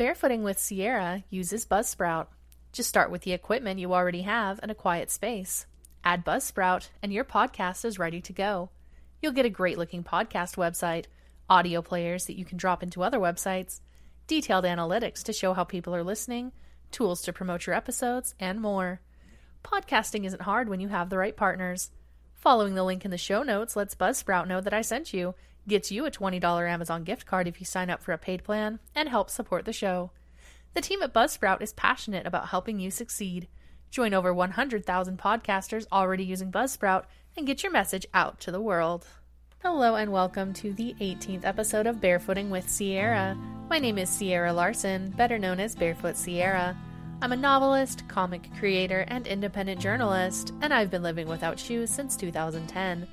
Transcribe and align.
Barefooting 0.00 0.40
with 0.40 0.58
Sierra 0.58 1.24
uses 1.28 1.66
Buzzsprout. 1.66 2.28
Just 2.72 2.88
start 2.88 3.10
with 3.10 3.20
the 3.20 3.34
equipment 3.34 3.80
you 3.80 3.92
already 3.92 4.22
have 4.22 4.58
and 4.62 4.70
a 4.70 4.74
quiet 4.74 5.10
space. 5.10 5.66
Add 6.02 6.24
Buzzsprout, 6.24 6.88
and 7.02 7.12
your 7.12 7.22
podcast 7.22 7.84
is 7.84 7.98
ready 7.98 8.22
to 8.22 8.32
go. 8.32 8.70
You'll 9.20 9.34
get 9.34 9.44
a 9.44 9.50
great 9.50 9.76
looking 9.76 10.02
podcast 10.02 10.56
website, 10.56 11.04
audio 11.50 11.82
players 11.82 12.24
that 12.24 12.38
you 12.38 12.46
can 12.46 12.56
drop 12.56 12.82
into 12.82 13.02
other 13.02 13.18
websites, 13.18 13.80
detailed 14.26 14.64
analytics 14.64 15.22
to 15.24 15.34
show 15.34 15.52
how 15.52 15.64
people 15.64 15.94
are 15.94 16.02
listening, 16.02 16.52
tools 16.90 17.20
to 17.20 17.32
promote 17.34 17.66
your 17.66 17.76
episodes, 17.76 18.34
and 18.40 18.58
more. 18.58 19.02
Podcasting 19.62 20.24
isn't 20.24 20.40
hard 20.40 20.70
when 20.70 20.80
you 20.80 20.88
have 20.88 21.10
the 21.10 21.18
right 21.18 21.36
partners. 21.36 21.90
Following 22.36 22.74
the 22.74 22.84
link 22.84 23.04
in 23.04 23.10
the 23.10 23.18
show 23.18 23.42
notes 23.42 23.76
lets 23.76 23.94
Buzzsprout 23.94 24.48
know 24.48 24.62
that 24.62 24.72
I 24.72 24.80
sent 24.80 25.12
you, 25.12 25.34
gets 25.70 25.92
you 25.92 26.04
a 26.04 26.10
$20 26.10 26.68
Amazon 26.68 27.04
gift 27.04 27.24
card 27.24 27.46
if 27.46 27.60
you 27.60 27.64
sign 27.64 27.88
up 27.88 28.02
for 28.02 28.12
a 28.12 28.18
paid 28.18 28.42
plan, 28.42 28.80
and 28.92 29.08
helps 29.08 29.32
support 29.32 29.64
the 29.64 29.72
show. 29.72 30.10
The 30.74 30.80
team 30.80 31.00
at 31.00 31.14
Buzzsprout 31.14 31.62
is 31.62 31.72
passionate 31.72 32.26
about 32.26 32.48
helping 32.48 32.80
you 32.80 32.90
succeed. 32.90 33.46
Join 33.88 34.12
over 34.12 34.34
100,000 34.34 35.18
podcasters 35.18 35.86
already 35.92 36.24
using 36.24 36.50
Buzzsprout 36.50 37.04
and 37.36 37.46
get 37.46 37.62
your 37.62 37.70
message 37.70 38.04
out 38.12 38.40
to 38.40 38.50
the 38.50 38.60
world. 38.60 39.06
Hello 39.62 39.94
and 39.94 40.10
welcome 40.10 40.52
to 40.54 40.72
the 40.72 40.94
18th 41.00 41.44
episode 41.44 41.86
of 41.86 41.96
Barefooting 41.96 42.48
with 42.48 42.68
Sierra. 42.68 43.38
My 43.68 43.78
name 43.78 43.98
is 43.98 44.10
Sierra 44.10 44.52
Larson, 44.52 45.10
better 45.10 45.38
known 45.38 45.60
as 45.60 45.76
Barefoot 45.76 46.16
Sierra. 46.16 46.76
I'm 47.22 47.32
a 47.32 47.36
novelist, 47.36 48.08
comic 48.08 48.48
creator, 48.58 49.04
and 49.06 49.26
independent 49.26 49.80
journalist, 49.80 50.52
and 50.62 50.74
I've 50.74 50.90
been 50.90 51.02
living 51.04 51.28
without 51.28 51.60
shoes 51.60 51.90
since 51.90 52.16
2010. 52.16 53.06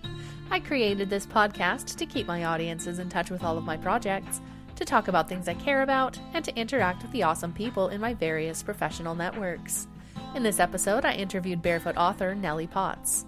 I 0.49 0.61
created 0.61 1.09
this 1.09 1.25
podcast 1.25 1.97
to 1.97 2.05
keep 2.05 2.25
my 2.25 2.45
audiences 2.45 2.99
in 2.99 3.09
touch 3.09 3.29
with 3.29 3.43
all 3.43 3.57
of 3.57 3.65
my 3.65 3.75
projects, 3.75 4.39
to 4.77 4.85
talk 4.85 5.09
about 5.09 5.27
things 5.27 5.49
I 5.49 5.55
care 5.55 5.81
about, 5.81 6.17
and 6.33 6.43
to 6.45 6.55
interact 6.55 7.01
with 7.01 7.11
the 7.11 7.23
awesome 7.23 7.51
people 7.51 7.89
in 7.89 7.99
my 7.99 8.13
various 8.13 8.63
professional 8.63 9.13
networks. 9.13 9.87
In 10.35 10.43
this 10.43 10.61
episode, 10.61 11.03
I 11.03 11.15
interviewed 11.15 11.61
barefoot 11.61 11.97
author 11.97 12.33
Nellie 12.33 12.65
Potts. 12.65 13.25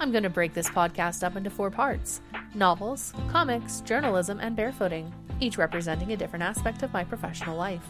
I'm 0.00 0.10
going 0.12 0.22
to 0.22 0.30
break 0.30 0.54
this 0.54 0.68
podcast 0.70 1.22
up 1.22 1.36
into 1.36 1.50
four 1.50 1.70
parts 1.70 2.22
novels, 2.54 3.12
comics, 3.28 3.80
journalism, 3.82 4.40
and 4.40 4.56
barefooting, 4.56 5.12
each 5.40 5.58
representing 5.58 6.12
a 6.12 6.16
different 6.16 6.42
aspect 6.42 6.82
of 6.82 6.92
my 6.92 7.04
professional 7.04 7.56
life. 7.56 7.84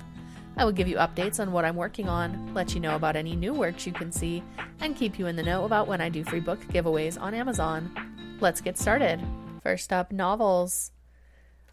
I 0.57 0.65
will 0.65 0.73
give 0.73 0.89
you 0.89 0.97
updates 0.97 1.41
on 1.41 1.53
what 1.53 1.65
I'm 1.65 1.77
working 1.77 2.09
on, 2.09 2.53
let 2.53 2.75
you 2.75 2.81
know 2.81 2.97
about 2.97 3.17
any 3.17 3.37
new 3.37 3.55
works 3.55 3.87
you 3.87 3.93
can 3.93 4.13
see, 4.13 4.43
and 4.81 4.97
keep 4.97 5.19
you 5.19 5.27
in 5.29 5.37
the 5.37 5.43
know 5.43 5.65
about 5.65 5.87
when 5.87 6.01
I 6.01 6.09
do 6.09 6.25
free 6.25 6.41
book 6.41 6.61
giveaways 6.65 7.21
on 7.21 7.33
Amazon. 7.33 8.12
Let's 8.43 8.61
get 8.61 8.77
started. 8.77 9.25
First 9.63 9.93
up, 9.93 10.11
novels. 10.11 10.91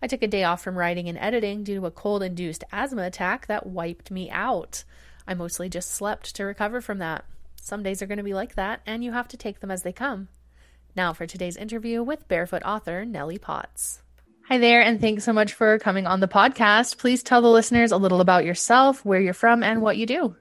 I 0.03 0.08
took 0.08 0.22
a 0.22 0.28
day 0.28 0.44
off 0.44 0.62
from 0.62 0.78
writing 0.78 1.09
and 1.09 1.17
editing 1.17 1.64
due 1.64 1.80
to 1.80 1.88
a 1.88 1.92
cold 1.92 2.22
induced 2.22 2.64
asthma 2.72 3.08
attack 3.08 3.48
that 3.48 3.66
wiped 3.66 4.11
me 4.11 4.30
out. 4.30 4.84
I 5.28 5.34
mostly 5.34 5.67
just 5.67 5.89
slept 5.89 6.36
to 6.36 6.44
recover 6.44 6.80
from 6.80 7.00
that. 7.00 7.26
Some 7.59 7.81
days 7.81 8.03
are 8.03 8.06
going 8.06 8.20
to 8.20 8.23
be 8.23 8.36
like 8.36 8.53
that, 8.53 8.81
and 8.86 9.03
you 9.03 9.14
have 9.14 9.28
to 9.30 9.36
take 9.36 9.61
them 9.61 9.72
as 9.72 9.81
they 9.81 9.92
come. 9.92 10.28
Now 10.95 11.11
for 11.11 11.26
today's 11.26 11.58
interview 11.58 12.03
with 12.03 12.28
barefoot 12.28 12.61
author 12.61 13.04
Nellie 13.04 13.39
Potts. 13.39 14.04
Hi 14.48 14.59
there, 14.59 14.83
and 14.83 15.02
thanks 15.02 15.23
so 15.23 15.33
much 15.33 15.54
for 15.54 15.80
coming 15.80 16.06
on 16.06 16.20
the 16.20 16.28
podcast. 16.28 17.00
Please 17.00 17.23
tell 17.23 17.42
the 17.42 17.50
listeners 17.50 17.92
a 17.92 17.98
little 17.98 18.22
about 18.22 18.45
yourself, 18.45 19.04
where 19.04 19.20
you're 19.20 19.33
from, 19.33 19.64
and 19.64 19.81
what 19.81 19.98
you 19.98 20.06
do. 20.06 20.36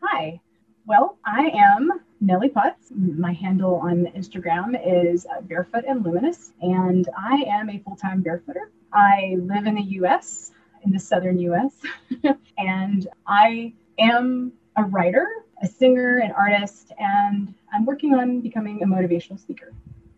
Hi. 0.00 0.40
Well, 0.86 1.18
I 1.26 1.50
am 1.74 1.90
Nellie 2.22 2.48
Potts. 2.48 2.90
My 2.94 3.32
handle 3.32 3.74
on 3.74 4.06
Instagram 4.16 4.80
is 4.82 5.26
uh, 5.26 5.40
Barefoot 5.42 5.84
and 5.86 6.04
Luminous, 6.04 6.52
and 6.62 7.08
I 7.18 7.44
am 7.48 7.68
a 7.68 7.78
full 7.80 7.96
time 7.96 8.22
barefooter. 8.22 8.70
I 8.92 9.36
live 9.40 9.66
in 9.66 9.74
the 9.74 9.82
US, 10.00 10.52
in 10.84 10.92
the 10.92 10.98
southern 10.98 11.38
US, 11.40 11.72
and 12.58 13.06
I 13.26 13.74
am 13.98 14.52
a 14.76 14.84
writer 14.84 15.26
a 15.62 15.68
singer, 15.68 16.18
an 16.18 16.32
artist, 16.32 16.92
and 16.98 17.54
I'm 17.72 17.86
working 17.86 18.14
on 18.14 18.40
becoming 18.40 18.82
a 18.82 18.86
motivational 18.86 19.38
speaker. 19.38 19.72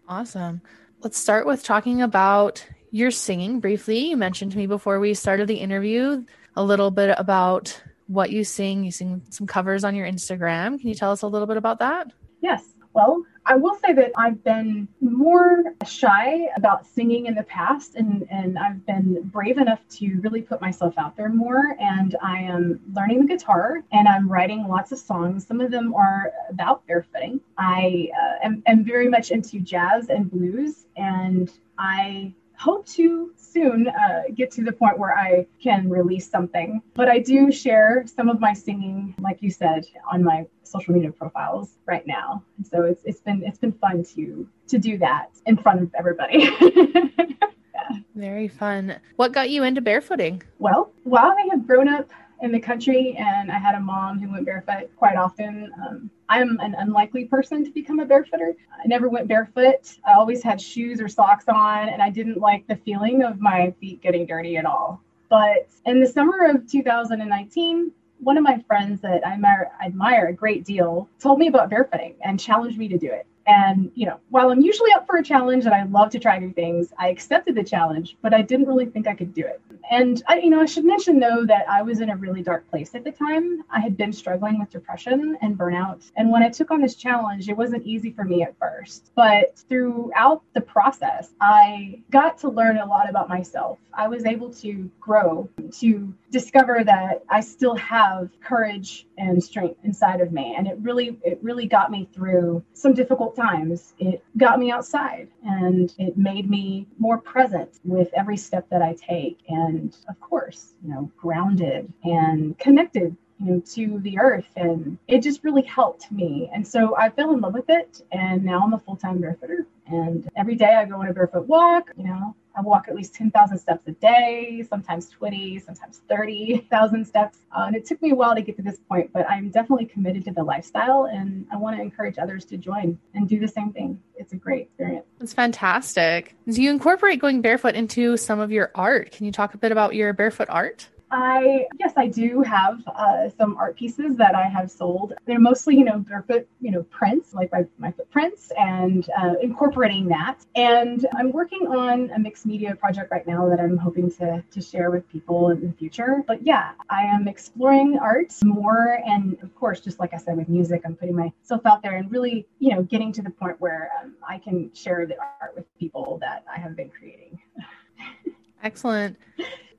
Awesome. 0.08 0.62
Let's 1.02 1.18
start 1.18 1.46
with 1.46 1.62
talking 1.62 2.00
about 2.00 2.66
your 2.90 3.10
singing 3.10 3.60
briefly. 3.60 4.10
You 4.10 4.16
mentioned 4.16 4.52
to 4.52 4.58
me 4.58 4.66
before 4.66 4.98
we 5.00 5.12
started 5.12 5.46
the 5.46 5.56
interview 5.56 6.24
a 6.56 6.64
little 6.64 6.90
bit 6.90 7.14
about 7.18 7.82
what 8.06 8.30
you 8.30 8.44
sing. 8.44 8.84
You 8.84 8.90
sing 8.90 9.22
some 9.30 9.46
covers 9.46 9.84
on 9.84 9.94
your 9.94 10.06
Instagram. 10.06 10.78
Can 10.78 10.88
you 10.88 10.94
tell 10.94 11.12
us 11.12 11.22
a 11.22 11.26
little 11.26 11.46
bit 11.46 11.56
about 11.56 11.78
that? 11.78 12.12
Yes. 12.40 12.62
Well, 12.94 13.24
I 13.46 13.56
will 13.56 13.74
say 13.84 13.92
that 13.92 14.12
I've 14.16 14.42
been 14.44 14.88
more 15.00 15.64
shy 15.84 16.46
about 16.56 16.86
singing 16.86 17.26
in 17.26 17.34
the 17.34 17.42
past, 17.42 17.96
and, 17.96 18.26
and 18.30 18.56
I've 18.56 18.86
been 18.86 19.20
brave 19.24 19.58
enough 19.58 19.80
to 19.96 20.20
really 20.20 20.40
put 20.40 20.60
myself 20.60 20.94
out 20.96 21.16
there 21.16 21.28
more. 21.28 21.76
And 21.80 22.14
I 22.22 22.38
am 22.38 22.80
learning 22.94 23.22
the 23.22 23.26
guitar 23.26 23.82
and 23.92 24.06
I'm 24.06 24.28
writing 24.28 24.68
lots 24.68 24.92
of 24.92 24.98
songs. 24.98 25.46
Some 25.46 25.60
of 25.60 25.72
them 25.72 25.92
are 25.94 26.32
about 26.48 26.86
barefooting. 26.86 27.40
I 27.58 28.10
uh, 28.16 28.46
am, 28.46 28.62
am 28.66 28.84
very 28.84 29.08
much 29.08 29.32
into 29.32 29.58
jazz 29.58 30.08
and 30.08 30.30
blues, 30.30 30.86
and 30.96 31.50
I 31.76 32.32
hope 32.58 32.86
to 32.86 33.32
soon 33.36 33.88
uh, 33.88 34.22
get 34.34 34.50
to 34.52 34.64
the 34.64 34.72
point 34.72 34.98
where 34.98 35.16
I 35.16 35.46
can 35.62 35.88
release 35.88 36.28
something. 36.28 36.82
But 36.94 37.08
I 37.08 37.18
do 37.20 37.52
share 37.52 38.04
some 38.06 38.28
of 38.28 38.40
my 38.40 38.52
singing, 38.52 39.14
like 39.20 39.42
you 39.42 39.50
said, 39.50 39.86
on 40.10 40.24
my 40.24 40.46
social 40.64 40.94
media 40.94 41.12
profiles 41.12 41.70
right 41.86 42.06
now. 42.06 42.42
And 42.56 42.66
so 42.66 42.82
it's 42.82 43.02
it's 43.04 43.20
been 43.20 43.42
it's 43.44 43.58
been 43.58 43.72
fun 43.72 44.04
to 44.14 44.48
to 44.68 44.78
do 44.78 44.98
that 44.98 45.30
in 45.46 45.56
front 45.56 45.82
of 45.82 45.94
everybody. 45.96 46.48
yeah. 46.60 47.88
Very 48.14 48.48
fun. 48.48 48.98
What 49.16 49.32
got 49.32 49.50
you 49.50 49.62
into 49.62 49.80
barefooting? 49.80 50.42
Well, 50.58 50.92
while 51.04 51.34
I 51.38 51.48
have 51.50 51.66
grown 51.66 51.88
up 51.88 52.10
in 52.42 52.52
the 52.52 52.60
country 52.60 53.16
and 53.18 53.50
I 53.50 53.58
had 53.58 53.74
a 53.74 53.80
mom 53.80 54.20
who 54.20 54.30
went 54.30 54.44
barefoot 54.44 54.90
quite 54.96 55.16
often. 55.16 55.70
Um, 55.80 56.10
I'm 56.28 56.58
an 56.60 56.74
unlikely 56.78 57.26
person 57.26 57.64
to 57.64 57.70
become 57.70 58.00
a 58.00 58.06
barefooter. 58.06 58.54
I 58.72 58.86
never 58.86 59.08
went 59.08 59.28
barefoot. 59.28 59.98
I 60.06 60.14
always 60.14 60.42
had 60.42 60.60
shoes 60.60 61.00
or 61.00 61.08
socks 61.08 61.44
on, 61.48 61.88
and 61.88 62.02
I 62.02 62.10
didn't 62.10 62.38
like 62.38 62.66
the 62.66 62.76
feeling 62.76 63.22
of 63.22 63.40
my 63.40 63.72
feet 63.80 64.00
getting 64.00 64.26
dirty 64.26 64.56
at 64.56 64.64
all. 64.64 65.02
But 65.28 65.68
in 65.86 66.00
the 66.00 66.06
summer 66.06 66.46
of 66.48 66.66
2019, 66.70 67.92
one 68.20 68.38
of 68.38 68.44
my 68.44 68.62
friends 68.66 69.00
that 69.02 69.26
I 69.26 69.32
admire, 69.32 69.72
admire 69.84 70.26
a 70.28 70.32
great 70.32 70.64
deal 70.64 71.08
told 71.18 71.38
me 71.38 71.48
about 71.48 71.70
barefooting 71.70 72.14
and 72.22 72.40
challenged 72.40 72.78
me 72.78 72.88
to 72.88 72.98
do 72.98 73.10
it. 73.10 73.26
And, 73.46 73.90
you 73.94 74.06
know, 74.06 74.18
while 74.30 74.50
I'm 74.50 74.60
usually 74.60 74.92
up 74.92 75.06
for 75.06 75.16
a 75.16 75.22
challenge 75.22 75.66
and 75.66 75.74
I 75.74 75.84
love 75.84 76.10
to 76.10 76.18
try 76.18 76.38
new 76.38 76.52
things, 76.52 76.92
I 76.98 77.08
accepted 77.08 77.54
the 77.54 77.64
challenge, 77.64 78.16
but 78.22 78.32
I 78.32 78.42
didn't 78.42 78.66
really 78.66 78.86
think 78.86 79.06
I 79.06 79.14
could 79.14 79.34
do 79.34 79.42
it. 79.42 79.60
And, 79.90 80.22
I, 80.28 80.38
you 80.38 80.48
know, 80.48 80.60
I 80.60 80.64
should 80.66 80.84
mention 80.84 81.20
though 81.20 81.44
that 81.44 81.68
I 81.68 81.82
was 81.82 82.00
in 82.00 82.08
a 82.08 82.16
really 82.16 82.42
dark 82.42 82.68
place 82.70 82.94
at 82.94 83.04
the 83.04 83.12
time. 83.12 83.62
I 83.70 83.80
had 83.80 83.96
been 83.96 84.12
struggling 84.12 84.58
with 84.58 84.70
depression 84.70 85.36
and 85.42 85.58
burnout. 85.58 86.10
And 86.16 86.30
when 86.30 86.42
I 86.42 86.48
took 86.48 86.70
on 86.70 86.80
this 86.80 86.94
challenge, 86.94 87.48
it 87.48 87.56
wasn't 87.56 87.84
easy 87.84 88.10
for 88.10 88.24
me 88.24 88.42
at 88.42 88.58
first. 88.58 89.10
But 89.14 89.58
throughout 89.68 90.42
the 90.54 90.62
process, 90.62 91.30
I 91.40 92.00
got 92.10 92.38
to 92.38 92.48
learn 92.48 92.78
a 92.78 92.86
lot 92.86 93.10
about 93.10 93.28
myself. 93.28 93.78
I 93.92 94.08
was 94.08 94.24
able 94.24 94.52
to 94.54 94.90
grow, 95.00 95.48
to 95.80 96.14
discover 96.34 96.82
that 96.82 97.22
I 97.28 97.40
still 97.40 97.76
have 97.76 98.28
courage 98.42 99.06
and 99.16 99.42
strength 99.42 99.78
inside 99.84 100.20
of 100.20 100.32
me. 100.32 100.52
And 100.58 100.66
it 100.66 100.76
really, 100.82 101.16
it 101.22 101.38
really 101.42 101.68
got 101.68 101.92
me 101.92 102.08
through 102.12 102.64
some 102.72 102.92
difficult 102.92 103.36
times, 103.36 103.94
it 104.00 104.24
got 104.36 104.58
me 104.58 104.72
outside 104.72 105.28
and 105.44 105.94
it 105.96 106.18
made 106.18 106.50
me 106.50 106.88
more 106.98 107.18
present 107.18 107.78
with 107.84 108.08
every 108.14 108.36
step 108.36 108.68
that 108.70 108.82
I 108.82 108.94
take. 108.94 109.38
And 109.48 109.96
of 110.08 110.18
course, 110.20 110.74
you 110.82 110.90
know, 110.92 111.08
grounded 111.16 111.92
and 112.02 112.58
connected 112.58 113.16
you 113.38 113.46
know 113.46 113.60
to 113.60 113.98
the 114.00 114.18
earth 114.18 114.46
and 114.56 114.96
it 115.08 115.20
just 115.20 115.42
really 115.42 115.62
helped 115.62 116.10
me 116.12 116.48
and 116.54 116.64
so 116.64 116.96
i 116.96 117.10
fell 117.10 117.32
in 117.32 117.40
love 117.40 117.52
with 117.52 117.68
it 117.68 118.00
and 118.12 118.44
now 118.44 118.60
i'm 118.62 118.72
a 118.74 118.78
full-time 118.78 119.18
barefooter 119.18 119.66
and 119.88 120.30
every 120.36 120.54
day 120.54 120.76
i 120.76 120.84
go 120.84 121.00
on 121.00 121.08
a 121.08 121.12
barefoot 121.12 121.44
walk 121.48 121.90
you 121.96 122.04
know 122.04 122.32
I 122.56 122.60
walk 122.60 122.86
at 122.88 122.94
least 122.94 123.14
10,000 123.14 123.58
steps 123.58 123.86
a 123.88 123.92
day, 123.92 124.64
sometimes 124.68 125.08
20, 125.10 125.58
sometimes 125.60 126.02
30,000 126.08 127.04
steps. 127.04 127.38
Uh, 127.56 127.64
and 127.66 127.76
it 127.76 127.84
took 127.84 128.00
me 128.00 128.10
a 128.10 128.14
while 128.14 128.34
to 128.34 128.42
get 128.42 128.56
to 128.56 128.62
this 128.62 128.78
point, 128.88 129.12
but 129.12 129.28
I'm 129.28 129.50
definitely 129.50 129.86
committed 129.86 130.24
to 130.26 130.32
the 130.32 130.42
lifestyle 130.42 131.06
and 131.06 131.46
I 131.52 131.56
want 131.56 131.76
to 131.76 131.82
encourage 131.82 132.18
others 132.18 132.44
to 132.46 132.56
join 132.56 132.98
and 133.14 133.28
do 133.28 133.40
the 133.40 133.48
same 133.48 133.72
thing. 133.72 134.00
It's 134.16 134.32
a 134.32 134.36
great 134.36 134.62
experience. 134.62 135.06
It's 135.20 135.32
fantastic. 135.32 136.36
Do 136.48 136.62
you 136.62 136.70
incorporate 136.70 137.20
going 137.20 137.40
barefoot 137.40 137.74
into 137.74 138.16
some 138.16 138.40
of 138.40 138.52
your 138.52 138.70
art? 138.74 139.10
Can 139.10 139.26
you 139.26 139.32
talk 139.32 139.54
a 139.54 139.58
bit 139.58 139.72
about 139.72 139.94
your 139.94 140.12
barefoot 140.12 140.48
art? 140.48 140.88
I 141.14 141.68
yes, 141.78 141.92
I 141.96 142.08
do 142.08 142.42
have 142.42 142.82
uh, 142.88 143.28
some 143.38 143.56
art 143.56 143.76
pieces 143.76 144.16
that 144.16 144.34
I 144.34 144.48
have 144.48 144.68
sold. 144.68 145.14
They're 145.26 145.38
mostly 145.38 145.76
you 145.76 145.84
know 145.84 145.98
barefoot 145.98 146.48
you 146.60 146.72
know 146.72 146.82
prints, 146.84 147.32
like 147.32 147.52
my, 147.52 147.64
my 147.78 147.92
footprints, 147.92 148.50
and 148.58 149.08
uh, 149.16 149.34
incorporating 149.40 150.08
that. 150.08 150.38
And 150.56 151.06
I'm 151.16 151.30
working 151.30 151.68
on 151.68 152.10
a 152.10 152.18
mixed 152.18 152.46
media 152.46 152.74
project 152.74 153.12
right 153.12 153.26
now 153.28 153.48
that 153.48 153.60
I'm 153.60 153.76
hoping 153.76 154.10
to 154.16 154.42
to 154.50 154.60
share 154.60 154.90
with 154.90 155.08
people 155.08 155.50
in 155.50 155.64
the 155.64 155.72
future. 155.72 156.24
But 156.26 156.44
yeah, 156.44 156.72
I 156.90 157.02
am 157.02 157.28
exploring 157.28 157.96
art 157.98 158.34
more, 158.42 159.00
and 159.06 159.38
of 159.42 159.54
course, 159.54 159.80
just 159.80 160.00
like 160.00 160.14
I 160.14 160.16
said 160.16 160.36
with 160.36 160.48
music, 160.48 160.82
I'm 160.84 160.96
putting 160.96 161.14
myself 161.14 161.64
out 161.64 161.80
there 161.82 161.96
and 161.96 162.10
really 162.10 162.44
you 162.58 162.74
know 162.74 162.82
getting 162.82 163.12
to 163.12 163.22
the 163.22 163.30
point 163.30 163.60
where 163.60 163.90
um, 164.02 164.16
I 164.28 164.38
can 164.38 164.74
share 164.74 165.06
the 165.06 165.16
art 165.40 165.54
with 165.54 165.64
people 165.78 166.18
that 166.22 166.44
I 166.52 166.58
have 166.58 166.74
been 166.74 166.90
creating. 166.90 167.38
Excellent. 168.64 169.16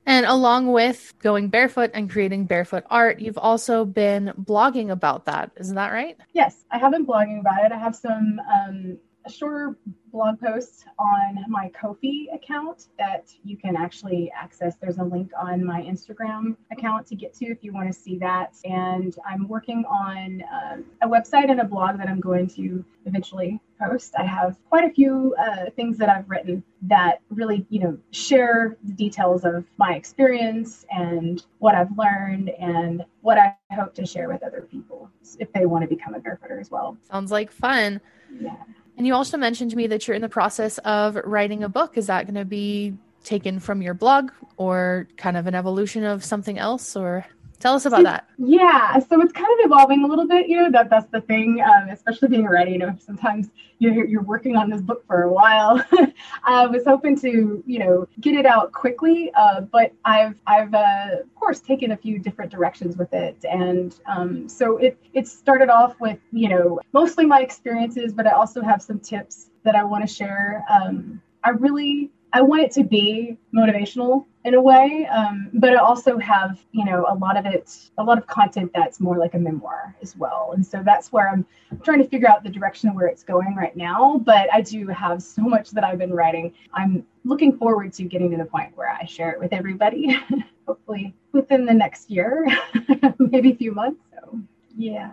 And 0.06 0.24
along 0.24 0.70
with 0.72 1.14
going 1.18 1.48
barefoot 1.48 1.90
and 1.92 2.08
creating 2.08 2.46
barefoot 2.46 2.84
art, 2.90 3.18
you've 3.18 3.38
also 3.38 3.84
been 3.84 4.32
blogging 4.40 4.90
about 4.90 5.24
that. 5.24 5.50
Isn't 5.56 5.74
that 5.74 5.92
right? 5.92 6.16
Yes, 6.32 6.64
I 6.70 6.78
have 6.78 6.92
been 6.92 7.04
blogging 7.04 7.40
about 7.40 7.64
it. 7.64 7.72
I 7.72 7.78
have 7.78 7.96
some 7.96 8.40
um, 8.52 8.98
shorter 9.28 9.76
blog 10.12 10.40
posts 10.40 10.84
on 10.98 11.44
my 11.48 11.70
Ko-fi 11.70 12.28
account 12.32 12.86
that 12.98 13.32
you 13.44 13.56
can 13.56 13.76
actually 13.76 14.30
access. 14.34 14.76
There's 14.76 14.98
a 14.98 15.04
link 15.04 15.32
on 15.38 15.64
my 15.64 15.82
Instagram 15.82 16.56
account 16.70 17.06
to 17.08 17.16
get 17.16 17.34
to 17.34 17.46
if 17.46 17.62
you 17.62 17.72
want 17.72 17.88
to 17.88 17.92
see 17.92 18.16
that. 18.18 18.54
And 18.64 19.14
I'm 19.28 19.48
working 19.48 19.84
on 19.86 20.42
um, 20.52 20.84
a 21.02 21.08
website 21.08 21.50
and 21.50 21.60
a 21.60 21.64
blog 21.64 21.98
that 21.98 22.08
I'm 22.08 22.20
going 22.20 22.46
to 22.50 22.84
eventually 23.04 23.60
post. 23.78 24.14
I 24.18 24.24
have 24.24 24.56
quite 24.68 24.84
a 24.84 24.92
few 24.92 25.34
uh, 25.38 25.70
things 25.74 25.98
that 25.98 26.08
I've 26.08 26.28
written 26.28 26.62
that 26.82 27.20
really, 27.30 27.66
you 27.68 27.80
know, 27.80 27.98
share 28.10 28.76
the 28.84 28.92
details 28.92 29.44
of 29.44 29.64
my 29.76 29.94
experience 29.94 30.84
and 30.90 31.44
what 31.58 31.74
I've 31.74 31.96
learned 31.96 32.50
and 32.50 33.04
what 33.20 33.38
I 33.38 33.54
hope 33.74 33.94
to 33.94 34.06
share 34.06 34.28
with 34.28 34.42
other 34.42 34.66
people 34.70 35.10
if 35.38 35.52
they 35.52 35.66
want 35.66 35.82
to 35.82 35.88
become 35.88 36.14
a 36.14 36.20
barefooter 36.20 36.60
as 36.60 36.70
well. 36.70 36.96
Sounds 37.10 37.30
like 37.30 37.50
fun. 37.50 38.00
Yeah. 38.40 38.56
And 38.96 39.06
you 39.06 39.14
also 39.14 39.36
mentioned 39.36 39.70
to 39.72 39.76
me 39.76 39.86
that 39.88 40.06
you're 40.06 40.14
in 40.14 40.22
the 40.22 40.28
process 40.28 40.78
of 40.78 41.16
writing 41.16 41.62
a 41.62 41.68
book. 41.68 41.98
Is 41.98 42.06
that 42.06 42.24
going 42.26 42.36
to 42.36 42.44
be 42.44 42.96
taken 43.24 43.58
from 43.58 43.82
your 43.82 43.92
blog 43.92 44.30
or 44.56 45.08
kind 45.16 45.36
of 45.36 45.46
an 45.46 45.54
evolution 45.54 46.04
of 46.04 46.24
something 46.24 46.58
else 46.58 46.96
or 46.96 47.26
tell 47.58 47.74
us 47.74 47.86
about 47.86 48.02
that. 48.04 48.28
Yeah 48.38 48.98
so 48.98 49.20
it's 49.20 49.32
kind 49.32 49.48
of 49.58 49.66
evolving 49.66 50.04
a 50.04 50.06
little 50.06 50.26
bit 50.26 50.48
you 50.48 50.56
know 50.56 50.70
that 50.70 50.90
that's 50.90 51.10
the 51.10 51.20
thing 51.20 51.62
um, 51.62 51.88
especially 51.90 52.28
being 52.28 52.46
ready 52.46 52.72
you 52.72 52.78
know 52.78 52.94
sometimes 52.98 53.50
you're, 53.78 54.06
you're 54.06 54.22
working 54.22 54.56
on 54.56 54.70
this 54.70 54.80
book 54.80 55.06
for 55.06 55.22
a 55.22 55.32
while. 55.32 55.84
I 56.44 56.66
was 56.66 56.84
hoping 56.86 57.18
to 57.20 57.62
you 57.66 57.78
know 57.78 58.08
get 58.20 58.34
it 58.34 58.46
out 58.46 58.72
quickly 58.72 59.30
uh, 59.34 59.60
but 59.62 59.92
i've 60.04 60.36
i've 60.46 60.72
uh, 60.74 61.18
of 61.20 61.34
course 61.34 61.60
taken 61.60 61.92
a 61.92 61.96
few 61.96 62.18
different 62.18 62.50
directions 62.50 62.96
with 62.96 63.12
it. 63.12 63.44
And 63.44 63.94
um, 64.06 64.48
so 64.48 64.78
it 64.78 64.98
it 65.14 65.26
started 65.28 65.68
off 65.68 66.00
with 66.00 66.18
you 66.32 66.48
know 66.48 66.80
mostly 66.92 67.26
my 67.26 67.40
experiences 67.40 68.12
but 68.12 68.26
i 68.26 68.30
also 68.30 68.62
have 68.62 68.82
some 68.82 68.98
tips 69.00 69.50
that 69.64 69.74
i 69.74 69.84
want 69.84 70.06
to 70.06 70.12
share. 70.12 70.64
Um, 70.70 71.20
i 71.44 71.50
really 71.50 72.10
I 72.36 72.42
want 72.42 72.64
it 72.64 72.70
to 72.72 72.84
be 72.84 73.38
motivational 73.54 74.26
in 74.44 74.52
a 74.52 74.60
way, 74.60 75.08
um, 75.10 75.48
but 75.54 75.70
I 75.72 75.76
also 75.76 76.18
have, 76.18 76.62
you 76.70 76.84
know, 76.84 77.06
a 77.08 77.14
lot 77.14 77.38
of 77.38 77.46
it, 77.46 77.74
a 77.96 78.04
lot 78.04 78.18
of 78.18 78.26
content 78.26 78.72
that's 78.74 79.00
more 79.00 79.16
like 79.16 79.32
a 79.32 79.38
memoir 79.38 79.96
as 80.02 80.14
well. 80.18 80.50
And 80.54 80.64
so 80.64 80.82
that's 80.84 81.10
where 81.10 81.30
I'm 81.30 81.46
trying 81.82 81.96
to 82.02 82.06
figure 82.06 82.28
out 82.28 82.44
the 82.44 82.50
direction 82.50 82.92
where 82.92 83.06
it's 83.06 83.22
going 83.22 83.56
right 83.56 83.74
now. 83.74 84.18
But 84.18 84.52
I 84.52 84.60
do 84.60 84.86
have 84.88 85.22
so 85.22 85.40
much 85.40 85.70
that 85.70 85.82
I've 85.82 85.96
been 85.96 86.12
writing. 86.12 86.52
I'm 86.74 87.06
looking 87.24 87.56
forward 87.56 87.94
to 87.94 88.02
getting 88.04 88.30
to 88.32 88.36
the 88.36 88.44
point 88.44 88.76
where 88.76 88.90
I 88.90 89.06
share 89.06 89.30
it 89.30 89.40
with 89.40 89.54
everybody, 89.54 90.18
hopefully 90.68 91.14
within 91.32 91.64
the 91.64 91.72
next 91.72 92.10
year, 92.10 92.46
maybe 93.18 93.52
a 93.52 93.56
few 93.56 93.72
months. 93.72 94.02
So, 94.12 94.38
yeah. 94.76 95.12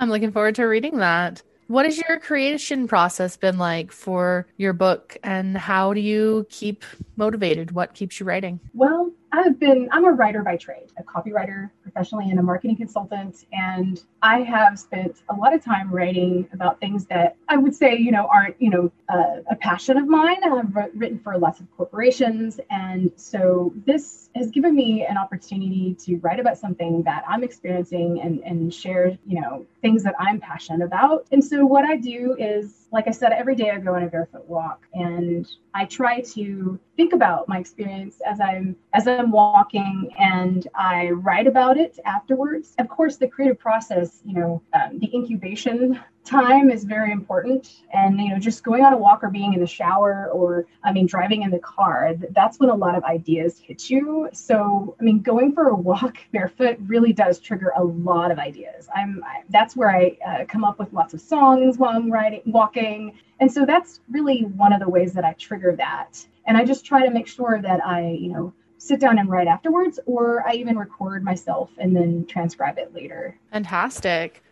I'm 0.00 0.08
looking 0.08 0.32
forward 0.32 0.54
to 0.54 0.64
reading 0.64 0.96
that. 1.00 1.42
What 1.66 1.86
has 1.86 1.98
your 1.98 2.18
creation 2.20 2.86
process 2.86 3.36
been 3.36 3.58
like 3.58 3.90
for 3.90 4.46
your 4.56 4.72
book 4.72 5.16
and 5.22 5.56
how 5.56 5.94
do 5.94 6.00
you 6.00 6.46
keep 6.50 6.84
motivated? 7.16 7.72
What 7.72 7.94
keeps 7.94 8.20
you 8.20 8.26
writing? 8.26 8.60
Well, 8.74 9.12
I've 9.34 9.58
been, 9.58 9.88
I'm 9.90 10.04
a 10.04 10.12
writer 10.12 10.44
by 10.44 10.56
trade, 10.56 10.92
a 10.96 11.02
copywriter 11.02 11.68
professionally 11.82 12.30
and 12.30 12.38
a 12.38 12.42
marketing 12.42 12.76
consultant. 12.76 13.46
And 13.52 14.00
I 14.22 14.42
have 14.42 14.78
spent 14.78 15.22
a 15.28 15.34
lot 15.34 15.52
of 15.52 15.64
time 15.64 15.90
writing 15.90 16.48
about 16.52 16.78
things 16.78 17.06
that 17.06 17.36
I 17.48 17.56
would 17.56 17.74
say, 17.74 17.96
you 17.96 18.12
know, 18.12 18.28
aren't, 18.32 18.54
you 18.62 18.70
know, 18.70 18.92
a 19.08 19.56
passion 19.56 19.96
of 19.96 20.06
mine. 20.06 20.36
I've 20.44 20.72
written 20.94 21.18
for 21.18 21.36
lots 21.36 21.58
of 21.58 21.66
corporations. 21.76 22.60
And 22.70 23.10
so 23.16 23.72
this 23.84 24.30
has 24.36 24.52
given 24.52 24.74
me 24.74 25.04
an 25.04 25.16
opportunity 25.16 25.96
to 26.04 26.16
write 26.18 26.38
about 26.38 26.56
something 26.56 27.02
that 27.02 27.24
I'm 27.28 27.42
experiencing 27.42 28.20
and, 28.20 28.38
and 28.44 28.72
share, 28.72 29.18
you 29.26 29.40
know, 29.40 29.66
things 29.82 30.04
that 30.04 30.14
I'm 30.18 30.38
passionate 30.38 30.84
about. 30.84 31.26
And 31.32 31.44
so 31.44 31.66
what 31.66 31.84
I 31.84 31.96
do 31.96 32.36
is, 32.38 32.83
like 32.94 33.08
I 33.08 33.10
said, 33.10 33.32
every 33.32 33.56
day 33.56 33.70
I 33.70 33.78
go 33.78 33.96
on 33.96 34.04
a 34.04 34.06
barefoot 34.06 34.48
walk 34.48 34.86
and 34.94 35.44
I 35.74 35.84
try 35.84 36.20
to 36.20 36.78
think 36.96 37.12
about 37.12 37.48
my 37.48 37.58
experience 37.58 38.20
as 38.24 38.40
I'm 38.40 38.76
as 38.92 39.08
I'm 39.08 39.32
walking 39.32 40.10
and 40.16 40.68
I 40.76 41.10
write 41.10 41.48
about 41.48 41.76
it 41.76 41.98
afterwards. 42.04 42.72
Of 42.78 42.88
course, 42.88 43.16
the 43.16 43.26
creative 43.26 43.58
process, 43.58 44.20
you 44.24 44.34
know, 44.34 44.62
um, 44.72 45.00
the 45.00 45.12
incubation 45.12 45.98
time 46.24 46.70
is 46.70 46.84
very 46.84 47.12
important. 47.12 47.82
And 47.92 48.20
you 48.20 48.30
know 48.30 48.38
just 48.38 48.64
going 48.64 48.84
on 48.84 48.92
a 48.92 48.96
walk 48.96 49.22
or 49.22 49.30
being 49.30 49.54
in 49.54 49.60
the 49.60 49.66
shower 49.66 50.30
or 50.32 50.66
i 50.82 50.92
mean 50.92 51.06
driving 51.06 51.42
in 51.42 51.50
the 51.50 51.58
car 51.58 52.14
that's 52.30 52.58
when 52.58 52.70
a 52.70 52.74
lot 52.74 52.96
of 52.96 53.04
ideas 53.04 53.58
hit 53.58 53.90
you. 53.90 54.28
So 54.32 54.96
i 55.00 55.02
mean 55.02 55.20
going 55.20 55.52
for 55.52 55.68
a 55.68 55.74
walk 55.74 56.18
barefoot 56.32 56.78
really 56.86 57.12
does 57.12 57.38
trigger 57.38 57.72
a 57.76 57.84
lot 57.84 58.30
of 58.30 58.38
ideas. 58.38 58.88
I'm 58.94 59.22
I, 59.24 59.42
that's 59.50 59.76
where 59.76 59.90
i 59.90 60.16
uh, 60.26 60.44
come 60.46 60.64
up 60.64 60.78
with 60.78 60.92
lots 60.92 61.14
of 61.14 61.20
songs 61.20 61.78
while 61.78 61.96
i'm 61.96 62.10
riding 62.10 62.42
walking. 62.46 63.18
And 63.40 63.52
so 63.52 63.66
that's 63.66 64.00
really 64.10 64.42
one 64.42 64.72
of 64.72 64.80
the 64.80 64.88
ways 64.88 65.12
that 65.14 65.24
i 65.24 65.32
trigger 65.34 65.74
that. 65.76 66.26
And 66.46 66.56
i 66.56 66.64
just 66.64 66.84
try 66.84 67.04
to 67.04 67.10
make 67.10 67.26
sure 67.26 67.60
that 67.60 67.84
i 67.84 68.08
you 68.08 68.32
know 68.32 68.52
sit 68.84 69.00
down 69.00 69.18
and 69.18 69.28
write 69.28 69.46
afterwards 69.46 69.98
or 70.06 70.46
i 70.46 70.52
even 70.52 70.78
record 70.78 71.24
myself 71.24 71.70
and 71.78 71.96
then 71.96 72.24
transcribe 72.26 72.78
it 72.78 72.94
later 72.94 73.36
fantastic 73.52 74.42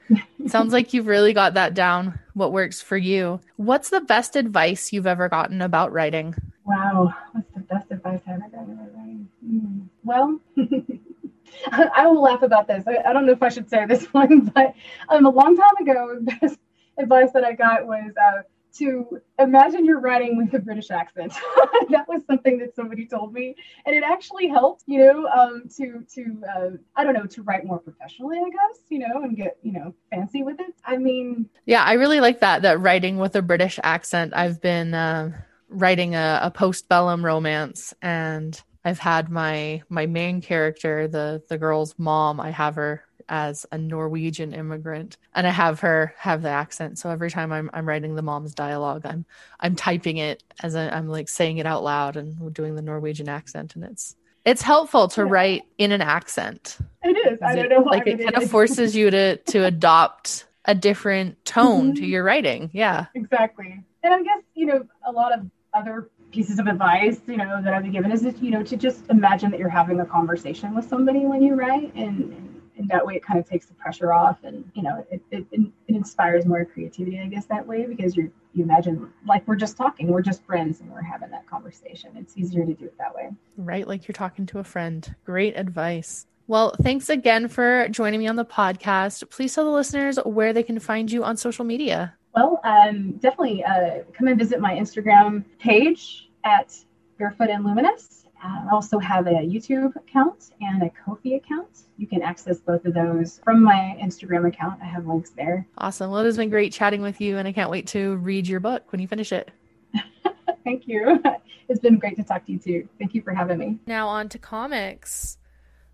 Sounds 0.46 0.72
like 0.72 0.92
you've 0.92 1.06
really 1.06 1.32
got 1.32 1.54
that 1.54 1.74
down, 1.74 2.18
what 2.34 2.52
works 2.52 2.80
for 2.80 2.96
you. 2.96 3.40
What's 3.56 3.90
the 3.90 4.00
best 4.00 4.36
advice 4.36 4.92
you've 4.92 5.06
ever 5.06 5.28
gotten 5.28 5.62
about 5.62 5.92
writing? 5.92 6.34
Wow, 6.64 7.14
what's 7.32 7.52
the 7.54 7.60
best 7.60 7.90
advice 7.90 8.20
I've 8.26 8.34
ever 8.34 8.48
gotten 8.50 8.72
about 8.72 8.94
writing? 8.94 9.28
Mm. 9.46 9.88
Well, 10.04 10.40
I 11.94 12.06
will 12.06 12.22
laugh 12.22 12.42
about 12.42 12.66
this. 12.66 12.84
I, 12.86 13.08
I, 13.08 13.12
don't 13.12 13.26
know 13.26 13.32
if 13.32 13.42
I 13.42 13.48
should 13.48 13.70
say 13.70 13.86
this 13.86 14.04
one, 14.12 14.46
but 14.54 14.74
um, 15.08 15.26
a 15.26 15.30
long 15.30 15.56
time 15.56 15.76
ago, 15.80 16.18
the 16.20 16.32
best 16.40 16.58
advice 16.98 17.30
that 17.32 17.44
I 17.44 17.52
got 17.52 17.86
was 17.86 18.12
uh, 18.20 18.42
to 18.74 19.20
imagine 19.38 19.84
you're 19.84 20.00
writing 20.00 20.36
with 20.36 20.52
a 20.54 20.58
British 20.58 20.90
accent. 20.90 21.32
that 21.90 22.06
was 22.08 22.22
something 22.26 22.58
that 22.58 22.74
somebody 22.74 23.06
told 23.06 23.32
me, 23.32 23.54
and 23.86 23.94
it 23.94 24.02
actually 24.02 24.48
helped, 24.48 24.84
you 24.86 24.98
know, 24.98 25.26
um, 25.28 25.64
to 25.76 26.04
to 26.14 26.42
uh, 26.56 26.70
I 26.96 27.04
don't 27.04 27.14
know 27.14 27.26
to 27.26 27.42
write 27.42 27.64
more 27.64 27.78
professionally, 27.78 28.38
I 28.38 28.50
guess, 28.50 28.80
you 28.88 28.98
know, 28.98 29.22
and 29.22 29.36
get 29.36 29.58
you 29.62 29.72
know 29.72 29.94
fancy 30.10 30.42
with 30.42 30.60
it. 30.60 30.74
I 30.84 30.96
mean, 30.96 31.48
yeah, 31.66 31.84
I 31.84 31.94
really 31.94 32.20
like 32.20 32.40
that 32.40 32.62
that 32.62 32.80
writing 32.80 33.18
with 33.18 33.36
a 33.36 33.42
British 33.42 33.78
accent. 33.82 34.32
I've 34.34 34.60
been 34.60 34.94
uh, 34.94 35.32
writing 35.68 36.14
a, 36.14 36.40
a 36.42 36.50
postbellum 36.50 37.24
romance, 37.24 37.94
and 38.02 38.60
I've 38.84 38.98
had 38.98 39.30
my 39.30 39.82
my 39.88 40.06
main 40.06 40.40
character, 40.40 41.08
the 41.08 41.42
the 41.48 41.58
girl's 41.58 41.94
mom. 41.98 42.40
I 42.40 42.50
have 42.50 42.74
her 42.76 43.04
as 43.32 43.64
a 43.72 43.78
Norwegian 43.78 44.52
immigrant, 44.52 45.16
and 45.34 45.46
I 45.46 45.50
have 45.50 45.80
her 45.80 46.14
have 46.18 46.42
the 46.42 46.50
accent. 46.50 46.98
So 46.98 47.08
every 47.08 47.30
time 47.30 47.50
I'm 47.50 47.70
I'm 47.72 47.88
writing 47.88 48.14
the 48.14 48.22
mom's 48.22 48.54
dialogue, 48.54 49.06
I'm 49.06 49.24
I'm 49.58 49.74
typing 49.74 50.18
it 50.18 50.44
as 50.62 50.76
I, 50.76 50.96
am 50.96 51.08
like 51.08 51.30
saying 51.30 51.56
it 51.56 51.64
out 51.64 51.82
loud 51.82 52.18
and 52.18 52.52
doing 52.52 52.76
the 52.76 52.82
Norwegian 52.82 53.30
accent, 53.30 53.74
and 53.74 53.84
it's 53.84 54.16
it's 54.44 54.60
helpful 54.60 55.08
to 55.08 55.22
yeah. 55.22 55.30
write 55.30 55.62
in 55.78 55.92
an 55.92 56.02
accent. 56.02 56.76
It 57.02 57.32
is. 57.32 57.38
I 57.40 57.56
don't 57.56 57.70
know 57.70 57.80
why. 57.80 57.92
Like 57.92 58.06
it, 58.06 58.20
it 58.20 58.24
kind 58.24 58.44
of 58.44 58.50
forces 58.50 58.94
you 58.96 59.10
to 59.10 59.38
to 59.38 59.64
adopt 59.64 60.44
a 60.66 60.74
different 60.74 61.42
tone 61.46 61.86
mm-hmm. 61.86 61.94
to 61.94 62.06
your 62.06 62.22
writing. 62.22 62.68
Yeah. 62.74 63.06
Exactly. 63.14 63.82
And 64.04 64.14
I 64.14 64.22
guess 64.22 64.42
you 64.54 64.66
know 64.66 64.86
a 65.06 65.10
lot 65.10 65.32
of 65.32 65.46
other 65.72 66.10
pieces 66.32 66.58
of 66.58 66.66
advice 66.66 67.20
you 67.26 67.36
know 67.36 67.60
that 67.62 67.74
I've 67.74 67.82
been 67.82 67.92
given 67.92 68.10
is 68.10 68.22
you 68.40 68.50
know 68.50 68.62
to 68.62 68.76
just 68.76 69.08
imagine 69.10 69.50
that 69.50 69.60
you're 69.60 69.68
having 69.68 70.00
a 70.00 70.06
conversation 70.06 70.74
with 70.74 70.88
somebody 70.88 71.26
when 71.26 71.42
you 71.42 71.54
write 71.54 71.94
and, 71.94 72.32
and 72.32 72.51
and 72.76 72.88
that 72.88 73.04
way 73.04 73.14
it 73.14 73.24
kind 73.24 73.38
of 73.38 73.48
takes 73.48 73.66
the 73.66 73.74
pressure 73.74 74.12
off 74.12 74.38
and 74.44 74.70
you 74.74 74.82
know 74.82 75.04
it, 75.10 75.20
it, 75.30 75.46
it 75.52 75.70
inspires 75.88 76.46
more 76.46 76.64
creativity 76.64 77.20
i 77.20 77.26
guess 77.26 77.46
that 77.46 77.66
way 77.66 77.86
because 77.86 78.16
you 78.16 78.30
you 78.54 78.64
imagine 78.64 79.10
like 79.26 79.46
we're 79.46 79.56
just 79.56 79.76
talking 79.76 80.08
we're 80.08 80.22
just 80.22 80.44
friends 80.44 80.80
and 80.80 80.90
we're 80.90 81.02
having 81.02 81.30
that 81.30 81.46
conversation. 81.48 82.10
It's 82.16 82.36
easier 82.36 82.64
to 82.64 82.74
do 82.74 82.84
it 82.86 82.96
that 82.98 83.14
way. 83.14 83.30
Right 83.56 83.86
like 83.86 84.06
you're 84.06 84.12
talking 84.12 84.46
to 84.46 84.58
a 84.58 84.64
friend. 84.64 85.14
Great 85.24 85.56
advice. 85.56 86.26
Well, 86.48 86.74
thanks 86.82 87.08
again 87.08 87.48
for 87.48 87.88
joining 87.88 88.20
me 88.20 88.26
on 88.26 88.36
the 88.36 88.44
podcast. 88.44 89.28
Please 89.30 89.54
tell 89.54 89.64
the 89.64 89.70
listeners 89.70 90.18
where 90.24 90.52
they 90.52 90.62
can 90.62 90.78
find 90.78 91.10
you 91.10 91.24
on 91.24 91.36
social 91.36 91.64
media. 91.64 92.14
Well, 92.34 92.60
um, 92.64 93.12
definitely 93.12 93.62
uh, 93.64 94.00
come 94.12 94.28
and 94.28 94.38
visit 94.38 94.60
my 94.60 94.74
Instagram 94.74 95.44
page 95.58 96.28
at 96.44 96.74
Barefoot 97.18 97.48
and 97.48 97.64
Luminous 97.64 98.21
Um, 98.42 98.68
I 98.68 98.74
also 98.74 98.98
have 98.98 99.26
a 99.26 99.30
YouTube 99.30 99.94
account 99.94 100.50
and 100.60 100.82
a 100.82 100.90
Ko-fi 100.90 101.34
account. 101.34 101.84
You 101.96 102.06
can 102.06 102.22
access 102.22 102.58
both 102.58 102.84
of 102.84 102.94
those 102.94 103.40
from 103.44 103.62
my 103.62 103.96
Instagram 104.02 104.48
account. 104.48 104.80
I 104.82 104.86
have 104.86 105.06
links 105.06 105.30
there. 105.30 105.66
Awesome. 105.78 106.10
Well, 106.10 106.20
it 106.20 106.24
has 106.24 106.36
been 106.36 106.50
great 106.50 106.72
chatting 106.72 107.02
with 107.02 107.20
you, 107.20 107.38
and 107.38 107.46
I 107.46 107.52
can't 107.52 107.70
wait 107.70 107.86
to 107.88 108.16
read 108.16 108.48
your 108.48 108.60
book 108.60 108.90
when 108.90 109.00
you 109.00 109.06
finish 109.06 109.32
it. 109.32 109.50
Thank 110.64 110.86
you. 110.86 111.22
It's 111.68 111.80
been 111.80 111.98
great 111.98 112.16
to 112.16 112.22
talk 112.22 112.44
to 112.46 112.52
you 112.52 112.58
too. 112.58 112.88
Thank 112.98 113.14
you 113.14 113.22
for 113.22 113.32
having 113.32 113.56
me. 113.56 113.78
Now, 113.86 114.08
on 114.08 114.28
to 114.30 114.38
comics. 114.38 115.38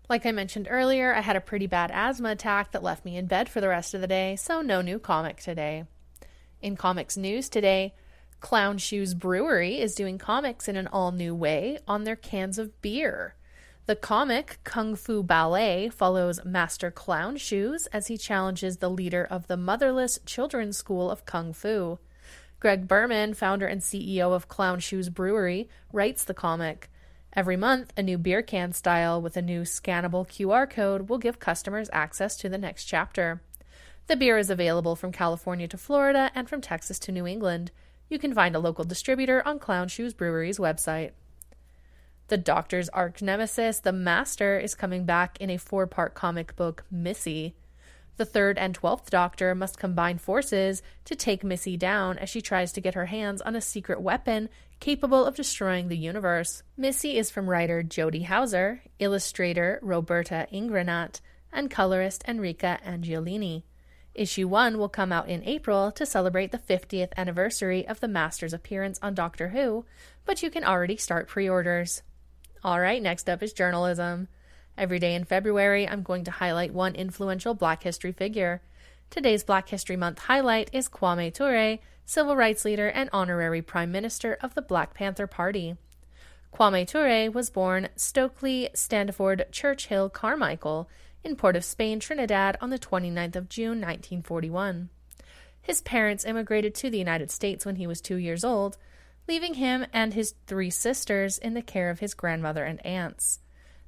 Like 0.09 0.25
I 0.25 0.33
mentioned 0.33 0.67
earlier, 0.69 1.13
I 1.13 1.21
had 1.21 1.37
a 1.37 1.41
pretty 1.41 1.67
bad 1.67 1.89
asthma 1.91 2.31
attack 2.31 2.71
that 2.71 2.83
left 2.83 3.05
me 3.05 3.15
in 3.15 3.27
bed 3.27 3.47
for 3.47 3.61
the 3.61 3.69
rest 3.69 3.93
of 3.93 4.01
the 4.01 4.07
day, 4.07 4.35
so 4.35 4.61
no 4.61 4.81
new 4.81 4.99
comic 4.99 5.37
today. 5.37 5.85
In 6.61 6.75
comics 6.75 7.15
news 7.15 7.47
today, 7.47 7.93
Clown 8.39 8.77
Shoes 8.77 9.13
Brewery 9.13 9.79
is 9.79 9.95
doing 9.95 10.17
comics 10.17 10.67
in 10.67 10.75
an 10.75 10.87
all 10.87 11.11
new 11.11 11.35
way 11.35 11.79
on 11.87 12.03
their 12.03 12.15
cans 12.15 12.57
of 12.57 12.81
beer. 12.81 13.35
The 13.85 13.95
comic 13.95 14.59
Kung 14.63 14.95
Fu 14.95 15.23
Ballet 15.23 15.89
follows 15.89 16.45
Master 16.45 16.89
Clown 16.89 17.37
Shoes 17.37 17.87
as 17.87 18.07
he 18.07 18.17
challenges 18.17 18.77
the 18.77 18.89
leader 18.89 19.27
of 19.29 19.47
the 19.47 19.57
Motherless 19.57 20.19
Children's 20.25 20.77
School 20.77 21.11
of 21.11 21.25
Kung 21.25 21.53
Fu. 21.53 21.99
Greg 22.59 22.87
Berman, 22.87 23.33
founder 23.33 23.67
and 23.67 23.81
CEO 23.81 24.33
of 24.33 24.47
Clown 24.47 24.79
Shoes 24.79 25.09
Brewery, 25.09 25.67
writes 25.91 26.23
the 26.23 26.33
comic. 26.33 26.89
Every 27.33 27.57
month, 27.57 27.93
a 27.97 28.03
new 28.03 28.17
beer 28.17 28.41
can 28.41 28.73
style 28.73 29.21
with 29.21 29.37
a 29.37 29.41
new 29.41 29.61
scannable 29.61 30.27
QR 30.27 30.69
code 30.69 31.09
will 31.09 31.17
give 31.17 31.39
customers 31.39 31.89
access 31.91 32.35
to 32.37 32.49
the 32.49 32.57
next 32.57 32.85
chapter. 32.85 33.41
The 34.07 34.15
beer 34.15 34.37
is 34.37 34.49
available 34.49 34.95
from 34.95 35.11
California 35.11 35.67
to 35.67 35.77
Florida 35.77 36.31
and 36.33 36.49
from 36.49 36.61
Texas 36.61 36.99
to 36.99 37.11
New 37.11 37.27
England. 37.27 37.71
You 38.09 38.17
can 38.17 38.33
find 38.33 38.55
a 38.55 38.59
local 38.59 38.83
distributor 38.83 39.45
on 39.47 39.59
Clown 39.59 39.87
Shoes 39.87 40.13
Brewery's 40.13 40.57
website. 40.57 41.11
The 42.27 42.37
Doctor's 42.37 42.89
arch 42.89 43.21
nemesis, 43.21 43.79
the 43.79 43.91
Master, 43.91 44.59
is 44.59 44.75
coming 44.75 45.05
back 45.05 45.37
in 45.39 45.49
a 45.49 45.57
four 45.57 45.87
part 45.87 46.15
comic 46.15 46.55
book, 46.55 46.83
Missy. 46.91 47.55
The 48.17 48.25
third 48.25 48.57
and 48.57 48.75
twelfth 48.75 49.09
Doctor 49.09 49.55
must 49.55 49.79
combine 49.79 50.17
forces 50.17 50.81
to 51.05 51.15
take 51.15 51.43
Missy 51.43 51.77
down 51.77 52.17
as 52.17 52.29
she 52.29 52.41
tries 52.41 52.71
to 52.73 52.81
get 52.81 52.95
her 52.95 53.05
hands 53.05 53.41
on 53.41 53.55
a 53.55 53.61
secret 53.61 54.01
weapon 54.01 54.49
capable 54.79 55.25
of 55.25 55.35
destroying 55.35 55.87
the 55.87 55.97
universe. 55.97 56.63
Missy 56.75 57.17
is 57.17 57.31
from 57.31 57.49
writer 57.49 57.81
Jody 57.81 58.23
Houser, 58.23 58.81
illustrator 58.99 59.79
Roberta 59.81 60.47
Ingranata, 60.51 61.21
and 61.51 61.71
colorist 61.71 62.23
Enrica 62.27 62.79
Angiolini. 62.85 63.63
Issue 64.19 64.49
1 64.49 64.77
will 64.77 64.89
come 64.89 65.13
out 65.13 65.29
in 65.29 65.45
April 65.45 65.93
to 65.93 66.05
celebrate 66.05 66.51
the 66.51 66.57
50th 66.57 67.13
anniversary 67.15 67.87
of 67.87 68.01
the 68.01 68.07
Master's 68.09 68.51
appearance 68.51 68.99
on 69.01 69.13
Doctor 69.13 69.49
Who, 69.49 69.85
but 70.25 70.43
you 70.43 70.51
can 70.51 70.65
already 70.65 70.97
start 70.97 71.29
pre 71.29 71.47
orders. 71.47 72.01
All 72.61 72.81
right, 72.81 73.01
next 73.01 73.29
up 73.29 73.41
is 73.41 73.53
journalism. 73.53 74.27
Every 74.77 74.99
day 74.99 75.15
in 75.15 75.23
February, 75.23 75.87
I'm 75.87 76.03
going 76.03 76.25
to 76.25 76.31
highlight 76.31 76.73
one 76.73 76.95
influential 76.95 77.53
Black 77.53 77.83
history 77.83 78.11
figure. 78.11 78.61
Today's 79.09 79.45
Black 79.45 79.69
History 79.69 79.95
Month 79.95 80.19
highlight 80.19 80.69
is 80.73 80.89
Kwame 80.89 81.33
Ture, 81.33 81.77
civil 82.05 82.35
rights 82.35 82.65
leader 82.65 82.89
and 82.89 83.09
honorary 83.13 83.61
prime 83.61 83.89
minister 83.89 84.37
of 84.41 84.53
the 84.53 84.61
Black 84.61 84.93
Panther 84.93 85.27
Party. 85.27 85.77
Kwame 86.53 86.85
Ture 86.85 87.31
was 87.31 87.49
born 87.49 87.87
Stokely 87.95 88.69
Standiford 88.73 89.49
Churchill 89.51 90.09
Carmichael 90.09 90.89
in 91.23 91.35
Port 91.35 91.55
of 91.55 91.63
Spain, 91.63 91.99
Trinidad 91.99 92.57
on 92.61 92.69
the 92.69 92.79
29th 92.79 93.35
of 93.35 93.49
June 93.49 93.81
1941. 93.81 94.89
His 95.61 95.81
parents 95.81 96.25
immigrated 96.25 96.73
to 96.75 96.89
the 96.89 96.97
United 96.97 97.31
States 97.31 97.65
when 97.65 97.75
he 97.75 97.87
was 97.87 98.01
2 98.01 98.15
years 98.15 98.43
old 98.43 98.77
leaving 99.29 99.53
him 99.53 99.85
and 99.93 100.15
his 100.15 100.33
three 100.47 100.71
sisters 100.71 101.37
in 101.37 101.53
the 101.53 101.61
care 101.61 101.91
of 101.91 101.99
his 101.99 102.15
grandmother 102.15 102.63
and 102.65 102.83
aunts. 102.83 103.39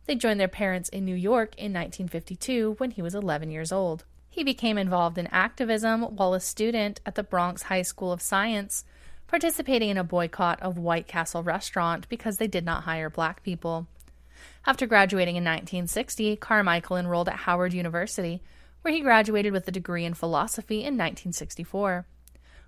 They 0.06 0.16
joined 0.16 0.40
their 0.40 0.48
parents 0.48 0.88
in 0.90 1.04
New 1.04 1.16
York 1.16 1.56
in 1.56 1.74
1952 1.74 2.76
when 2.78 2.92
he 2.92 3.02
was 3.02 3.16
11 3.16 3.50
years 3.50 3.72
old. 3.72 4.06
He 4.30 4.44
became 4.44 4.78
involved 4.78 5.18
in 5.18 5.28
activism 5.28 6.04
while 6.04 6.36
a 6.36 6.40
student 6.40 7.02
at 7.08 7.16
the 7.16 7.24
Bronx 7.24 7.64
High 7.64 7.82
School 7.82 8.12
of 8.12 8.22
Science, 8.22 8.86
participating 9.28 9.90
in 9.90 9.98
a 9.98 10.04
boycott 10.04 10.62
of 10.62 10.78
White 10.78 11.08
Castle 11.08 11.42
Restaurant 11.42 12.08
because 12.08 12.38
they 12.38 12.48
did 12.48 12.64
not 12.64 12.84
hire 12.84 13.10
black 13.10 13.42
people. 13.42 13.88
After 14.66 14.86
graduating 14.86 15.36
in 15.36 15.44
1960, 15.44 16.36
Carmichael 16.36 16.98
enrolled 16.98 17.28
at 17.28 17.36
Howard 17.36 17.74
University, 17.74 18.44
where 18.82 18.94
he 18.94 19.02
graduated 19.02 19.54
with 19.54 19.68
a 19.68 19.72
degree 19.72 20.06
in 20.06 20.14
philosophy 20.14 20.78
in 20.78 20.98
1964. 20.98 22.06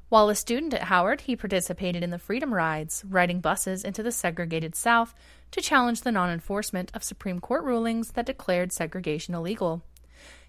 While 0.09 0.29
a 0.29 0.35
student 0.35 0.73
at 0.73 0.83
Howard, 0.83 1.21
he 1.21 1.35
participated 1.35 2.03
in 2.03 2.09
the 2.09 2.19
Freedom 2.19 2.53
Rides, 2.53 3.03
riding 3.07 3.41
buses 3.41 3.83
into 3.83 4.03
the 4.03 4.12
segregated 4.12 4.75
South 4.75 5.15
to 5.51 5.62
challenge 5.62 6.01
the 6.01 6.12
non 6.12 6.29
enforcement 6.29 6.91
of 6.93 7.03
Supreme 7.03 7.39
Court 7.39 7.63
rulings 7.63 8.12
that 8.12 8.25
declared 8.25 8.71
segregation 8.71 9.35
illegal. 9.35 9.83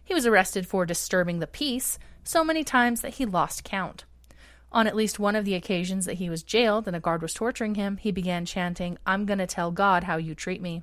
He 0.03 0.15
was 0.15 0.27
arrested 0.27 0.67
for 0.67 0.85
disturbing 0.85 1.39
the 1.39 1.47
peace 1.47 1.99
so 2.23 2.43
many 2.43 2.65
times 2.65 3.01
that 3.01 3.15
he 3.15 3.27
lost 3.27 3.65
count. 3.65 4.05
On 4.73 4.87
at 4.87 4.97
least 4.97 5.19
one 5.19 5.37
of 5.37 5.45
the 5.45 5.55
occasions 5.55 6.05
that 6.07 6.15
he 6.15 6.29
was 6.29 6.43
jailed 6.43 6.87
and 6.87 6.97
a 6.97 7.01
guard 7.01 7.23
was 7.23 7.33
torturing 7.33 7.75
him, 7.75 7.97
he 7.99 8.11
began 8.11 8.45
chanting, 8.45 8.99
I'm 9.07 9.27
to 9.27 9.47
tell 9.47 9.71
God 9.71 10.05
how 10.05 10.17
you 10.17 10.35
treat 10.35 10.61
me. 10.61 10.83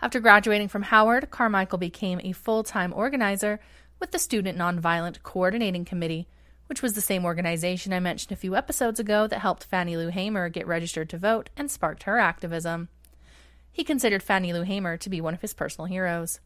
After 0.00 0.20
graduating 0.20 0.68
from 0.68 0.82
Howard, 0.82 1.30
Carmichael 1.30 1.78
became 1.78 2.20
a 2.22 2.32
full 2.32 2.62
time 2.62 2.92
organizer 2.92 3.60
with 3.98 4.10
the 4.10 4.18
Student 4.18 4.58
Nonviolent 4.58 5.22
Coordinating 5.22 5.84
Committee, 5.84 6.28
which 6.66 6.82
was 6.82 6.92
the 6.92 7.00
same 7.00 7.24
organization 7.24 7.92
I 7.92 8.00
mentioned 8.00 8.32
a 8.32 8.36
few 8.36 8.56
episodes 8.56 9.00
ago 9.00 9.26
that 9.26 9.38
helped 9.38 9.64
Fannie 9.64 9.96
Lou 9.96 10.08
Hamer 10.08 10.48
get 10.48 10.66
registered 10.66 11.08
to 11.10 11.18
vote 11.18 11.48
and 11.56 11.70
sparked 11.70 12.02
her 12.02 12.18
activism. 12.18 12.88
He 13.72 13.84
considered 13.84 14.22
Fannie 14.22 14.52
Lou 14.52 14.62
Hamer 14.62 14.96
to 14.98 15.10
be 15.10 15.20
one 15.20 15.34
of 15.34 15.40
his 15.40 15.54
personal 15.54 15.86
heroes. 15.86 16.40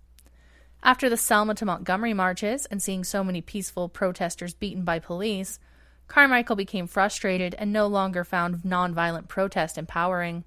After 0.83 1.11
the 1.11 1.16
Selma 1.16 1.54
to 1.57 1.64
Montgomery 1.64 2.14
marches 2.14 2.66
and 2.66 2.80
seeing 2.80 3.04
so 3.04 3.23
many 3.25 3.40
peaceful 3.40 3.88
protesters 3.88 4.54
beaten 4.54 4.85
by 4.85 4.99
police, 4.99 5.59
Carmichael 6.07 6.57
became 6.57 6.87
frustrated 6.87 7.54
and 7.59 7.73
no 7.73 7.87
longer 7.87 8.25
found 8.25 8.62
nonviolent 8.62 9.28
protest 9.28 9.76
empowering. 9.76 10.45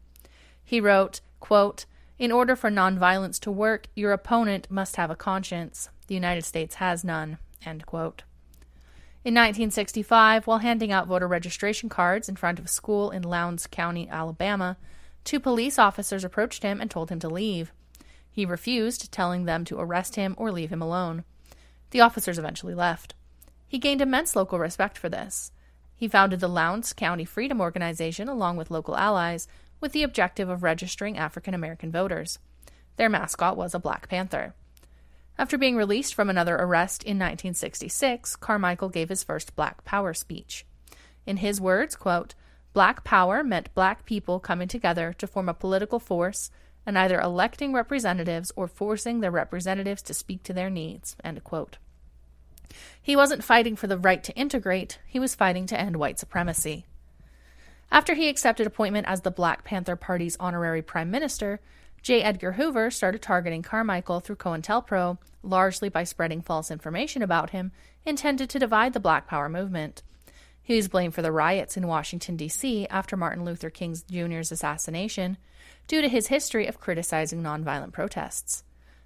He 0.63 0.81
wrote, 0.81 1.21
quote, 1.39 1.85
In 2.19 2.31
order 2.31 2.55
for 2.55 2.69
nonviolence 2.69 3.39
to 3.41 3.51
work, 3.51 3.87
your 3.95 4.11
opponent 4.11 4.69
must 4.69 4.97
have 4.97 5.09
a 5.09 5.15
conscience. 5.15 5.89
The 6.07 6.15
United 6.15 6.45
States 6.45 6.75
has 6.75 7.03
none. 7.03 7.39
In 7.65 9.35
1965, 9.35 10.45
while 10.45 10.59
handing 10.59 10.91
out 10.91 11.07
voter 11.07 11.27
registration 11.27 11.89
cards 11.89 12.27
in 12.27 12.35
front 12.35 12.59
of 12.59 12.65
a 12.65 12.69
school 12.69 13.09
in 13.09 13.23
Lowndes 13.23 13.67
County, 13.67 14.07
Alabama, 14.09 14.77
two 15.23 15.39
police 15.39 15.79
officers 15.79 16.23
approached 16.23 16.61
him 16.61 16.81
and 16.81 16.91
told 16.91 17.09
him 17.09 17.19
to 17.19 17.29
leave. 17.29 17.71
He 18.29 18.45
refused, 18.45 19.11
telling 19.11 19.45
them 19.45 19.63
to 19.65 19.79
arrest 19.79 20.15
him 20.15 20.35
or 20.37 20.51
leave 20.51 20.69
him 20.69 20.81
alone. 20.81 21.23
The 21.91 22.01
officers 22.01 22.37
eventually 22.37 22.75
left. 22.75 23.15
He 23.67 23.79
gained 23.79 24.01
immense 24.01 24.35
local 24.35 24.59
respect 24.59 24.97
for 24.97 25.09
this. 25.09 25.51
He 25.95 26.07
founded 26.07 26.41
the 26.41 26.49
Lowndes 26.49 26.91
County 26.93 27.25
Freedom 27.25 27.61
Organization 27.61 28.27
along 28.27 28.57
with 28.57 28.69
local 28.69 28.97
allies 28.97 29.47
with 29.83 29.91
the 29.91 30.01
objective 30.03 30.47
of 30.47 30.63
registering 30.63 31.17
African 31.17 31.53
American 31.53 31.91
voters. 31.91 32.39
Their 32.95 33.09
mascot 33.09 33.57
was 33.57 33.75
a 33.75 33.79
Black 33.79 34.07
Panther. 34.07 34.55
After 35.37 35.57
being 35.57 35.75
released 35.75 36.15
from 36.15 36.29
another 36.29 36.55
arrest 36.55 37.03
in 37.03 37.19
1966, 37.19 38.37
Carmichael 38.37 38.87
gave 38.87 39.09
his 39.09 39.25
first 39.25 39.57
Black 39.57 39.83
Power 39.83 40.13
speech. 40.13 40.65
In 41.25 41.35
his 41.35 41.59
words, 41.59 41.97
quote, 41.97 42.33
Black 42.71 43.03
Power 43.03 43.43
meant 43.43 43.75
black 43.75 44.05
people 44.05 44.39
coming 44.39 44.69
together 44.69 45.11
to 45.17 45.27
form 45.27 45.49
a 45.49 45.53
political 45.53 45.99
force 45.99 46.49
and 46.85 46.97
either 46.97 47.19
electing 47.19 47.73
representatives 47.73 48.53
or 48.55 48.69
forcing 48.69 49.19
their 49.19 49.31
representatives 49.31 50.01
to 50.03 50.13
speak 50.13 50.43
to 50.43 50.53
their 50.53 50.69
needs. 50.69 51.17
He 53.01 53.17
wasn't 53.17 53.43
fighting 53.43 53.75
for 53.75 53.87
the 53.87 53.97
right 53.97 54.23
to 54.23 54.33
integrate, 54.35 54.99
he 55.05 55.19
was 55.19 55.35
fighting 55.35 55.67
to 55.67 55.77
end 55.77 55.97
white 55.97 56.19
supremacy. 56.19 56.85
After 57.93 58.15
he 58.15 58.27
accepted 58.27 58.65
appointment 58.65 59.07
as 59.07 59.21
the 59.21 59.29
Black 59.29 59.63
Panther 59.63 59.95
Party's 59.95 60.35
honorary 60.39 60.81
prime 60.81 61.11
minister, 61.11 61.59
J. 62.01 62.23
Edgar 62.23 62.53
Hoover 62.53 62.89
started 62.89 63.21
targeting 63.21 63.61
Carmichael 63.61 64.19
through 64.19 64.37
COINTELPRO, 64.37 65.19
largely 65.43 65.89
by 65.89 66.03
spreading 66.03 66.41
false 66.41 66.71
information 66.71 67.21
about 67.21 67.51
him 67.51 67.71
intended 68.03 68.49
to 68.49 68.57
divide 68.57 68.93
the 68.93 68.99
Black 68.99 69.27
Power 69.27 69.47
movement. 69.47 70.01
He 70.63 70.75
was 70.75 70.87
blamed 70.87 71.13
for 71.13 71.21
the 71.21 71.31
riots 71.31 71.77
in 71.77 71.85
Washington, 71.85 72.35
D.C. 72.35 72.87
after 72.87 73.15
Martin 73.15 73.45
Luther 73.45 73.69
King 73.69 73.95
Jr.'s 74.09 74.51
assassination 74.51 75.37
due 75.87 76.01
to 76.01 76.09
his 76.09 76.27
history 76.29 76.65
of 76.65 76.79
criticizing 76.79 77.43
nonviolent 77.43 77.91
protests. 77.91 78.63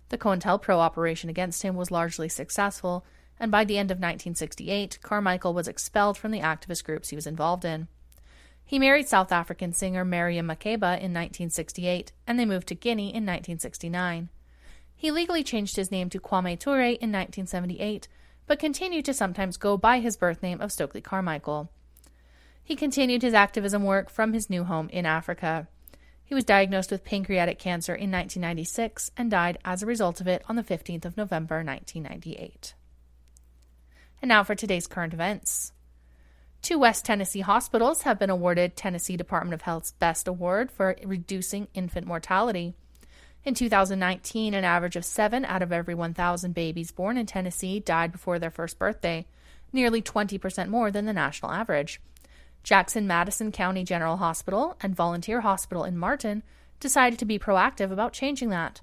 The 0.08 0.17
COINTELPRO 0.17 0.77
operation 0.77 1.29
against 1.29 1.62
him 1.62 1.75
was 1.75 1.91
largely 1.91 2.29
successful, 2.29 3.06
and 3.38 3.51
by 3.51 3.65
the 3.65 3.77
end 3.77 3.91
of 3.91 3.98
1968, 3.98 5.00
Carmichael 5.01 5.53
was 5.53 5.67
expelled 5.67 6.17
from 6.17 6.32
the 6.32 6.39
activist 6.39 6.86
groups 6.86 7.10
he 7.10 7.17
was 7.17 7.27
involved 7.27 7.65
in. 7.65 7.89
He 8.67 8.79
married 8.79 9.07
South 9.07 9.31
African 9.31 9.71
singer 9.71 10.03
Miriam 10.03 10.47
Makeba 10.47 11.00
in 11.00 11.13
1968, 11.13 12.12
and 12.27 12.38
they 12.38 12.45
moved 12.45 12.67
to 12.67 12.75
Guinea 12.75 13.05
in 13.05 13.25
1969. 13.25 14.27
He 14.93 15.09
legally 15.09 15.41
changed 15.41 15.77
his 15.77 15.89
name 15.89 16.09
to 16.09 16.19
Kwame 16.19 16.59
Ture 16.59 16.81
in 16.81 17.13
1978, 17.13 18.09
but 18.45 18.59
continued 18.59 19.05
to 19.05 19.13
sometimes 19.13 19.55
go 19.55 19.77
by 19.77 20.01
his 20.01 20.17
birth 20.17 20.43
name 20.43 20.59
of 20.59 20.74
Stokely 20.74 21.00
Carmichael. 21.00 21.71
He 22.62 22.75
continued 22.75 23.21
his 23.21 23.33
activism 23.33 23.86
work 23.86 24.09
from 24.09 24.33
his 24.33 24.50
new 24.50 24.65
home 24.65 24.89
in 24.89 25.05
Africa. 25.05 25.69
He 26.25 26.36
was 26.36 26.43
diagnosed 26.43 26.91
with 26.91 27.05
pancreatic 27.05 27.59
cancer 27.59 27.93
in 27.95 28.12
1996 28.12 29.12
and 29.15 29.31
died 29.31 29.59
as 29.63 29.81
a 29.81 29.86
result 29.86 30.19
of 30.19 30.27
it 30.27 30.43
on 30.50 30.57
the 30.57 30.63
15th 30.63 31.05
of 31.05 31.15
November 31.15 31.63
1998. 31.63 32.74
And 34.21 34.27
now 34.27 34.43
for 34.43 34.55
today's 34.55 34.88
current 34.88 35.13
events. 35.13 35.71
Two 36.62 36.80
West 36.80 37.06
Tennessee 37.06 37.42
hospitals 37.42 38.02
have 38.02 38.20
been 38.20 38.30
awarded 38.30 38.76
Tennessee 38.76 39.16
Department 39.16 39.54
of 39.54 39.62
Health's 39.62 39.92
Best 39.94 40.28
Award 40.28 40.72
for 40.72 40.96
reducing 41.06 41.68
infant 41.74 42.06
mortality. 42.06 42.74
In 43.46 43.54
2019, 43.54 44.54
an 44.54 44.66
average 44.66 44.98
of 44.98 45.06
7 45.06 45.46
out 45.46 45.62
of 45.62 45.72
every 45.72 45.96
1,000 45.96 46.54
babies 46.54 46.92
born 46.92 47.18
in 47.18 47.26
Tennessee 47.26 47.80
died 47.80 48.12
before 48.12 48.40
their 48.40 48.52
first 48.52 48.78
birthday, 48.78 49.26
nearly 49.72 50.02
20% 50.02 50.68
more 50.68 50.92
than 50.92 51.06
the 51.06 51.14
national 51.14 51.52
average. 51.52 52.02
Jackson 52.64 53.08
Madison 53.08 53.54
County 53.54 53.86
General 53.86 54.18
Hospital 54.18 54.76
and 54.82 54.94
Volunteer 54.94 55.42
Hospital 55.42 55.86
in 55.86 55.98
Martin 55.98 56.44
decided 56.82 57.18
to 57.20 57.26
be 57.26 57.40
proactive 57.40 57.92
about 57.92 58.12
changing 58.12 58.50
that. 58.50 58.82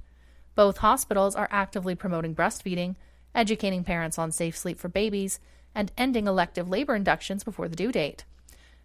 Both 0.55 0.79
hospitals 0.79 1.37
are 1.37 1.49
actively 1.51 1.95
promoting 1.95 2.35
breastfeeding, 2.35 2.97
educating 3.35 3.85
parents 3.85 4.19
on 4.19 4.33
safe 4.33 4.57
sleep 4.57 4.79
for 4.79 4.89
babies, 4.89 5.41
and 5.75 5.93
ending 5.97 6.27
elective 6.27 6.69
labor 6.69 6.95
inductions 6.95 7.45
before 7.45 7.69
the 7.69 7.77
due 7.77 7.93
date. 7.93 8.25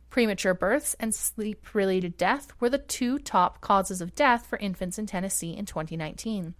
Premature 0.09 0.53
births 0.53 0.95
and 0.99 1.13
sleep 1.13 1.75
related 1.75 2.17
death 2.17 2.51
were 2.59 2.69
the 2.69 2.79
two 2.79 3.19
top 3.19 3.61
causes 3.61 4.01
of 4.01 4.15
death 4.15 4.47
for 4.47 4.57
infants 4.57 4.97
in 4.97 5.05
Tennessee 5.05 5.55
in 5.55 5.65
2019. 5.65 6.55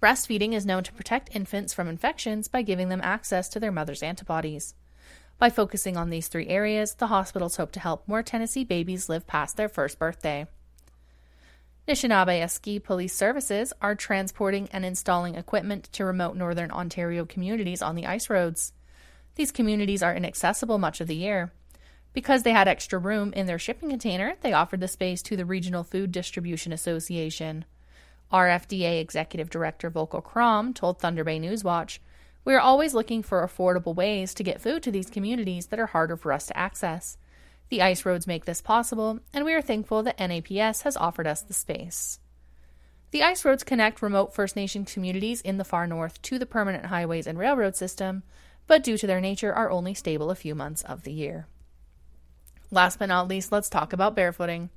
Breastfeeding 0.00 0.54
is 0.54 0.64
known 0.64 0.82
to 0.84 0.92
protect 0.92 1.34
infants 1.36 1.74
from 1.74 1.86
infections 1.86 2.48
by 2.48 2.62
giving 2.62 2.88
them 2.88 3.02
access 3.02 3.50
to 3.50 3.60
their 3.60 3.70
mother's 3.70 4.02
antibodies. 4.02 4.74
By 5.38 5.50
focusing 5.50 5.98
on 5.98 6.08
these 6.08 6.28
three 6.28 6.48
areas, 6.48 6.94
the 6.94 7.08
hospitals 7.08 7.56
hope 7.56 7.72
to 7.72 7.80
help 7.80 8.08
more 8.08 8.22
Tennessee 8.22 8.64
babies 8.64 9.10
live 9.10 9.26
past 9.26 9.58
their 9.58 9.68
first 9.68 9.98
birthday. 9.98 10.46
Nishnawbe 11.86 12.42
Aski 12.42 12.82
Police 12.82 13.14
Services 13.14 13.72
are 13.82 13.94
transporting 13.94 14.68
and 14.72 14.84
installing 14.84 15.34
equipment 15.34 15.84
to 15.92 16.04
remote 16.04 16.36
northern 16.36 16.70
Ontario 16.70 17.26
communities 17.26 17.82
on 17.82 17.94
the 17.94 18.06
ice 18.06 18.30
roads. 18.30 18.72
These 19.40 19.52
communities 19.52 20.02
are 20.02 20.14
inaccessible 20.14 20.76
much 20.76 21.00
of 21.00 21.06
the 21.06 21.16
year. 21.16 21.50
Because 22.12 22.42
they 22.42 22.52
had 22.52 22.68
extra 22.68 22.98
room 22.98 23.32
in 23.32 23.46
their 23.46 23.58
shipping 23.58 23.88
container, 23.88 24.34
they 24.42 24.52
offered 24.52 24.80
the 24.80 24.86
space 24.86 25.22
to 25.22 25.34
the 25.34 25.46
Regional 25.46 25.82
Food 25.82 26.12
Distribution 26.12 26.74
Association. 26.74 27.64
RFDA 28.30 29.00
Executive 29.00 29.48
Director 29.48 29.88
Volker 29.88 30.20
Kromm 30.20 30.74
told 30.74 30.98
Thunder 30.98 31.24
Bay 31.24 31.40
Newswatch, 31.40 32.00
We 32.44 32.52
are 32.52 32.60
always 32.60 32.92
looking 32.92 33.22
for 33.22 33.40
affordable 33.40 33.94
ways 33.94 34.34
to 34.34 34.42
get 34.42 34.60
food 34.60 34.82
to 34.82 34.90
these 34.90 35.08
communities 35.08 35.68
that 35.68 35.80
are 35.80 35.86
harder 35.86 36.18
for 36.18 36.32
us 36.34 36.44
to 36.48 36.58
access. 36.58 37.16
The 37.70 37.80
ice 37.80 38.04
roads 38.04 38.26
make 38.26 38.44
this 38.44 38.60
possible, 38.60 39.20
and 39.32 39.46
we 39.46 39.54
are 39.54 39.62
thankful 39.62 40.02
that 40.02 40.18
NAPS 40.18 40.82
has 40.82 40.98
offered 40.98 41.26
us 41.26 41.40
the 41.40 41.54
space. 41.54 42.18
The 43.10 43.22
ice 43.22 43.42
roads 43.42 43.64
connect 43.64 44.02
remote 44.02 44.34
First 44.34 44.54
Nation 44.54 44.84
communities 44.84 45.40
in 45.40 45.56
the 45.56 45.64
far 45.64 45.86
north 45.86 46.20
to 46.20 46.38
the 46.38 46.44
permanent 46.44 46.86
highways 46.86 47.26
and 47.26 47.38
railroad 47.38 47.74
system, 47.74 48.22
but 48.70 48.84
due 48.84 48.96
to 48.96 49.04
their 49.08 49.20
nature 49.20 49.52
are 49.52 49.68
only 49.68 49.94
stable 49.94 50.30
a 50.30 50.34
few 50.36 50.54
months 50.54 50.82
of 50.82 51.02
the 51.02 51.10
year. 51.10 51.48
Last 52.70 53.00
but 53.00 53.06
not 53.06 53.26
least, 53.26 53.50
let's 53.50 53.68
talk 53.68 53.92
about 53.92 54.14
barefooting. 54.14 54.68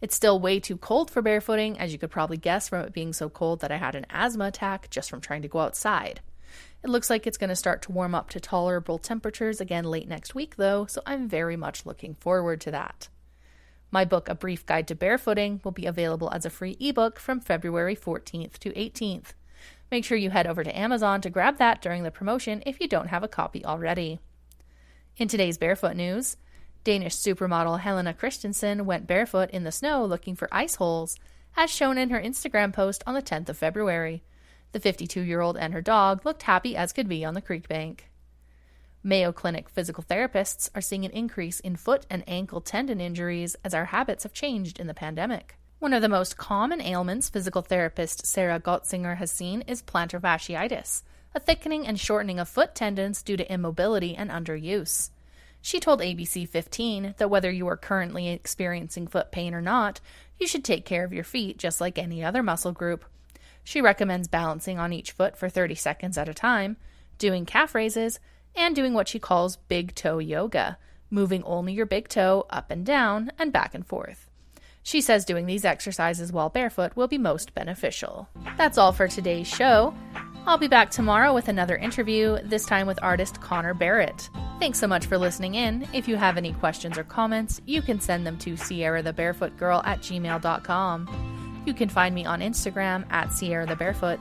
It's 0.00 0.16
still 0.16 0.40
way 0.40 0.58
too 0.58 0.78
cold 0.78 1.10
for 1.10 1.22
barefooting, 1.22 1.76
as 1.76 1.92
you 1.92 1.98
could 1.98 2.10
probably 2.10 2.38
guess 2.38 2.70
from 2.70 2.80
it 2.80 2.94
being 2.94 3.12
so 3.12 3.28
cold 3.28 3.60
that 3.60 3.70
I 3.70 3.76
had 3.76 3.94
an 3.94 4.06
asthma 4.08 4.46
attack 4.46 4.88
just 4.88 5.10
from 5.10 5.20
trying 5.20 5.42
to 5.42 5.48
go 5.48 5.58
outside. 5.58 6.22
It 6.82 6.88
looks 6.88 7.10
like 7.10 7.26
it's 7.26 7.36
going 7.36 7.50
to 7.50 7.56
start 7.56 7.82
to 7.82 7.92
warm 7.92 8.14
up 8.14 8.30
to 8.30 8.40
tolerable 8.40 8.96
temperatures 8.96 9.60
again 9.60 9.84
late 9.84 10.08
next 10.08 10.34
week, 10.34 10.56
though, 10.56 10.86
so 10.86 11.02
I'm 11.04 11.28
very 11.28 11.58
much 11.58 11.84
looking 11.84 12.14
forward 12.14 12.58
to 12.62 12.70
that. 12.70 13.10
My 13.90 14.06
book, 14.06 14.30
A 14.30 14.34
Brief 14.34 14.64
Guide 14.64 14.88
to 14.88 14.94
Barefooting, 14.94 15.62
will 15.62 15.72
be 15.72 15.84
available 15.84 16.30
as 16.32 16.46
a 16.46 16.50
free 16.50 16.78
ebook 16.80 17.18
from 17.18 17.40
February 17.40 17.96
14th 17.96 18.56
to 18.60 18.70
18th. 18.70 19.34
Make 19.90 20.04
sure 20.04 20.16
you 20.16 20.30
head 20.30 20.46
over 20.46 20.62
to 20.62 20.78
Amazon 20.78 21.20
to 21.22 21.30
grab 21.30 21.58
that 21.58 21.82
during 21.82 22.04
the 22.04 22.12
promotion 22.12 22.62
if 22.64 22.80
you 22.80 22.86
don't 22.86 23.08
have 23.08 23.24
a 23.24 23.28
copy 23.28 23.64
already. 23.64 24.20
In 25.16 25.26
today's 25.26 25.58
Barefoot 25.58 25.96
News, 25.96 26.36
Danish 26.84 27.16
supermodel 27.16 27.80
Helena 27.80 28.14
Christensen 28.14 28.86
went 28.86 29.08
barefoot 29.08 29.50
in 29.50 29.64
the 29.64 29.72
snow 29.72 30.04
looking 30.04 30.36
for 30.36 30.48
ice 30.52 30.76
holes, 30.76 31.16
as 31.56 31.70
shown 31.70 31.98
in 31.98 32.10
her 32.10 32.20
Instagram 32.20 32.72
post 32.72 33.02
on 33.06 33.14
the 33.14 33.22
10th 33.22 33.48
of 33.48 33.58
February. 33.58 34.22
The 34.72 34.80
52 34.80 35.20
year 35.22 35.40
old 35.40 35.56
and 35.56 35.74
her 35.74 35.82
dog 35.82 36.24
looked 36.24 36.44
happy 36.44 36.76
as 36.76 36.92
could 36.92 37.08
be 37.08 37.24
on 37.24 37.34
the 37.34 37.42
creek 37.42 37.68
bank. 37.68 38.08
Mayo 39.02 39.32
Clinic 39.32 39.68
physical 39.68 40.04
therapists 40.04 40.70
are 40.74 40.80
seeing 40.80 41.04
an 41.04 41.10
increase 41.10 41.58
in 41.58 41.74
foot 41.74 42.06
and 42.08 42.22
ankle 42.28 42.60
tendon 42.60 43.00
injuries 43.00 43.56
as 43.64 43.74
our 43.74 43.86
habits 43.86 44.22
have 44.22 44.32
changed 44.32 44.78
in 44.78 44.86
the 44.86 44.94
pandemic. 44.94 45.56
One 45.80 45.94
of 45.94 46.02
the 46.02 46.10
most 46.10 46.36
common 46.36 46.82
ailments 46.82 47.30
physical 47.30 47.62
therapist 47.62 48.26
Sarah 48.26 48.60
Gottsinger 48.60 49.16
has 49.16 49.30
seen 49.30 49.62
is 49.62 49.82
plantar 49.82 50.20
fasciitis, 50.20 51.02
a 51.34 51.40
thickening 51.40 51.86
and 51.86 51.98
shortening 51.98 52.38
of 52.38 52.50
foot 52.50 52.74
tendons 52.74 53.22
due 53.22 53.38
to 53.38 53.50
immobility 53.50 54.14
and 54.14 54.28
underuse. 54.30 55.08
She 55.62 55.80
told 55.80 56.00
ABC 56.00 56.46
15 56.46 57.14
that 57.16 57.30
whether 57.30 57.50
you 57.50 57.66
are 57.66 57.78
currently 57.78 58.28
experiencing 58.28 59.06
foot 59.06 59.32
pain 59.32 59.54
or 59.54 59.62
not, 59.62 60.02
you 60.38 60.46
should 60.46 60.66
take 60.66 60.84
care 60.84 61.02
of 61.02 61.14
your 61.14 61.24
feet 61.24 61.56
just 61.56 61.80
like 61.80 61.96
any 61.96 62.22
other 62.22 62.42
muscle 62.42 62.72
group. 62.72 63.06
She 63.64 63.80
recommends 63.80 64.28
balancing 64.28 64.78
on 64.78 64.92
each 64.92 65.12
foot 65.12 65.34
for 65.34 65.48
30 65.48 65.76
seconds 65.76 66.18
at 66.18 66.28
a 66.28 66.34
time, 66.34 66.76
doing 67.16 67.46
calf 67.46 67.74
raises, 67.74 68.20
and 68.54 68.76
doing 68.76 68.92
what 68.92 69.08
she 69.08 69.18
calls 69.18 69.56
big 69.56 69.94
toe 69.94 70.18
yoga, 70.18 70.76
moving 71.08 71.42
only 71.44 71.72
your 71.72 71.86
big 71.86 72.06
toe 72.06 72.44
up 72.50 72.70
and 72.70 72.84
down 72.84 73.32
and 73.38 73.50
back 73.50 73.74
and 73.74 73.86
forth. 73.86 74.29
She 74.82 75.00
says 75.00 75.24
doing 75.24 75.46
these 75.46 75.64
exercises 75.64 76.32
while 76.32 76.48
barefoot 76.48 76.96
will 76.96 77.08
be 77.08 77.18
most 77.18 77.54
beneficial. 77.54 78.28
That's 78.56 78.78
all 78.78 78.92
for 78.92 79.08
today's 79.08 79.46
show. 79.46 79.94
I'll 80.46 80.58
be 80.58 80.68
back 80.68 80.90
tomorrow 80.90 81.34
with 81.34 81.48
another 81.48 81.76
interview, 81.76 82.38
this 82.42 82.64
time 82.64 82.86
with 82.86 82.98
artist 83.02 83.40
Connor 83.40 83.74
Barrett. 83.74 84.30
Thanks 84.58 84.78
so 84.78 84.86
much 84.86 85.06
for 85.06 85.18
listening 85.18 85.54
in. 85.54 85.86
If 85.92 86.08
you 86.08 86.16
have 86.16 86.36
any 86.36 86.54
questions 86.54 86.96
or 86.96 87.04
comments, 87.04 87.60
you 87.66 87.82
can 87.82 88.00
send 88.00 88.26
them 88.26 88.38
to 88.38 88.56
Sierra 88.56 89.02
the 89.02 89.12
Barefoot 89.12 89.56
Girl 89.58 89.82
at 89.84 90.00
gmail.com. 90.00 91.62
You 91.66 91.74
can 91.74 91.90
find 91.90 92.14
me 92.14 92.24
on 92.24 92.40
Instagram 92.40 93.04
at 93.12 93.32
Sierra 93.32 93.66
the 93.66 93.76
Barefoot, 93.76 94.18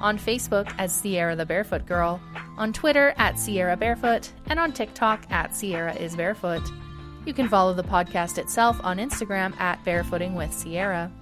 on 0.00 0.18
Facebook 0.18 0.72
as 0.76 0.92
Sierra 0.92 1.36
the 1.36 1.46
Barefoot 1.46 1.86
Girl, 1.86 2.20
on 2.58 2.72
Twitter 2.72 3.14
at 3.16 3.38
Sierra 3.38 3.76
Barefoot, 3.76 4.32
and 4.46 4.58
on 4.58 4.72
TikTok 4.72 5.30
at 5.30 5.54
Sierra 5.54 5.94
is 5.94 6.16
Barefoot. 6.16 6.62
You 7.26 7.34
can 7.34 7.48
follow 7.48 7.74
the 7.74 7.82
podcast 7.82 8.38
itself 8.38 8.80
on 8.82 8.98
Instagram 8.98 9.58
at 9.60 9.84
Barefooting 9.84 10.34
with 10.34 10.52
Sierra. 10.52 11.12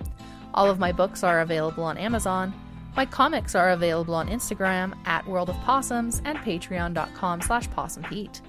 All 0.54 0.70
of 0.70 0.78
my 0.78 0.92
books 0.92 1.24
are 1.24 1.40
available 1.40 1.84
on 1.84 1.98
Amazon. 1.98 2.54
My 2.96 3.04
comics 3.04 3.54
are 3.54 3.70
available 3.70 4.14
on 4.14 4.28
Instagram 4.28 4.94
at 5.06 5.26
World 5.26 5.50
of 5.50 5.60
Possums 5.60 6.22
and 6.24 6.38
patreon.com 6.38 7.42
slash 7.42 7.70
possumpeat. 7.70 8.40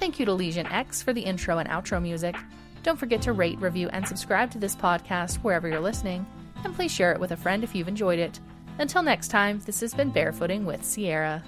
Thank 0.00 0.18
you 0.18 0.26
to 0.26 0.32
Legion 0.32 0.66
X 0.66 1.02
for 1.02 1.12
the 1.12 1.20
intro 1.20 1.58
and 1.58 1.68
outro 1.68 2.00
music. 2.00 2.36
Don't 2.82 2.98
forget 2.98 3.22
to 3.22 3.32
rate, 3.32 3.60
review, 3.60 3.88
and 3.90 4.06
subscribe 4.06 4.50
to 4.50 4.58
this 4.58 4.74
podcast 4.74 5.36
wherever 5.36 5.68
you're 5.68 5.80
listening, 5.80 6.26
and 6.64 6.74
please 6.74 6.92
share 6.92 7.12
it 7.12 7.20
with 7.20 7.32
a 7.32 7.36
friend 7.36 7.62
if 7.62 7.74
you've 7.74 7.88
enjoyed 7.88 8.18
it. 8.18 8.40
Until 8.78 9.02
next 9.02 9.28
time, 9.28 9.60
this 9.64 9.80
has 9.80 9.94
been 9.94 10.12
Barefooting 10.12 10.64
with 10.64 10.84
Sierra. 10.84 11.42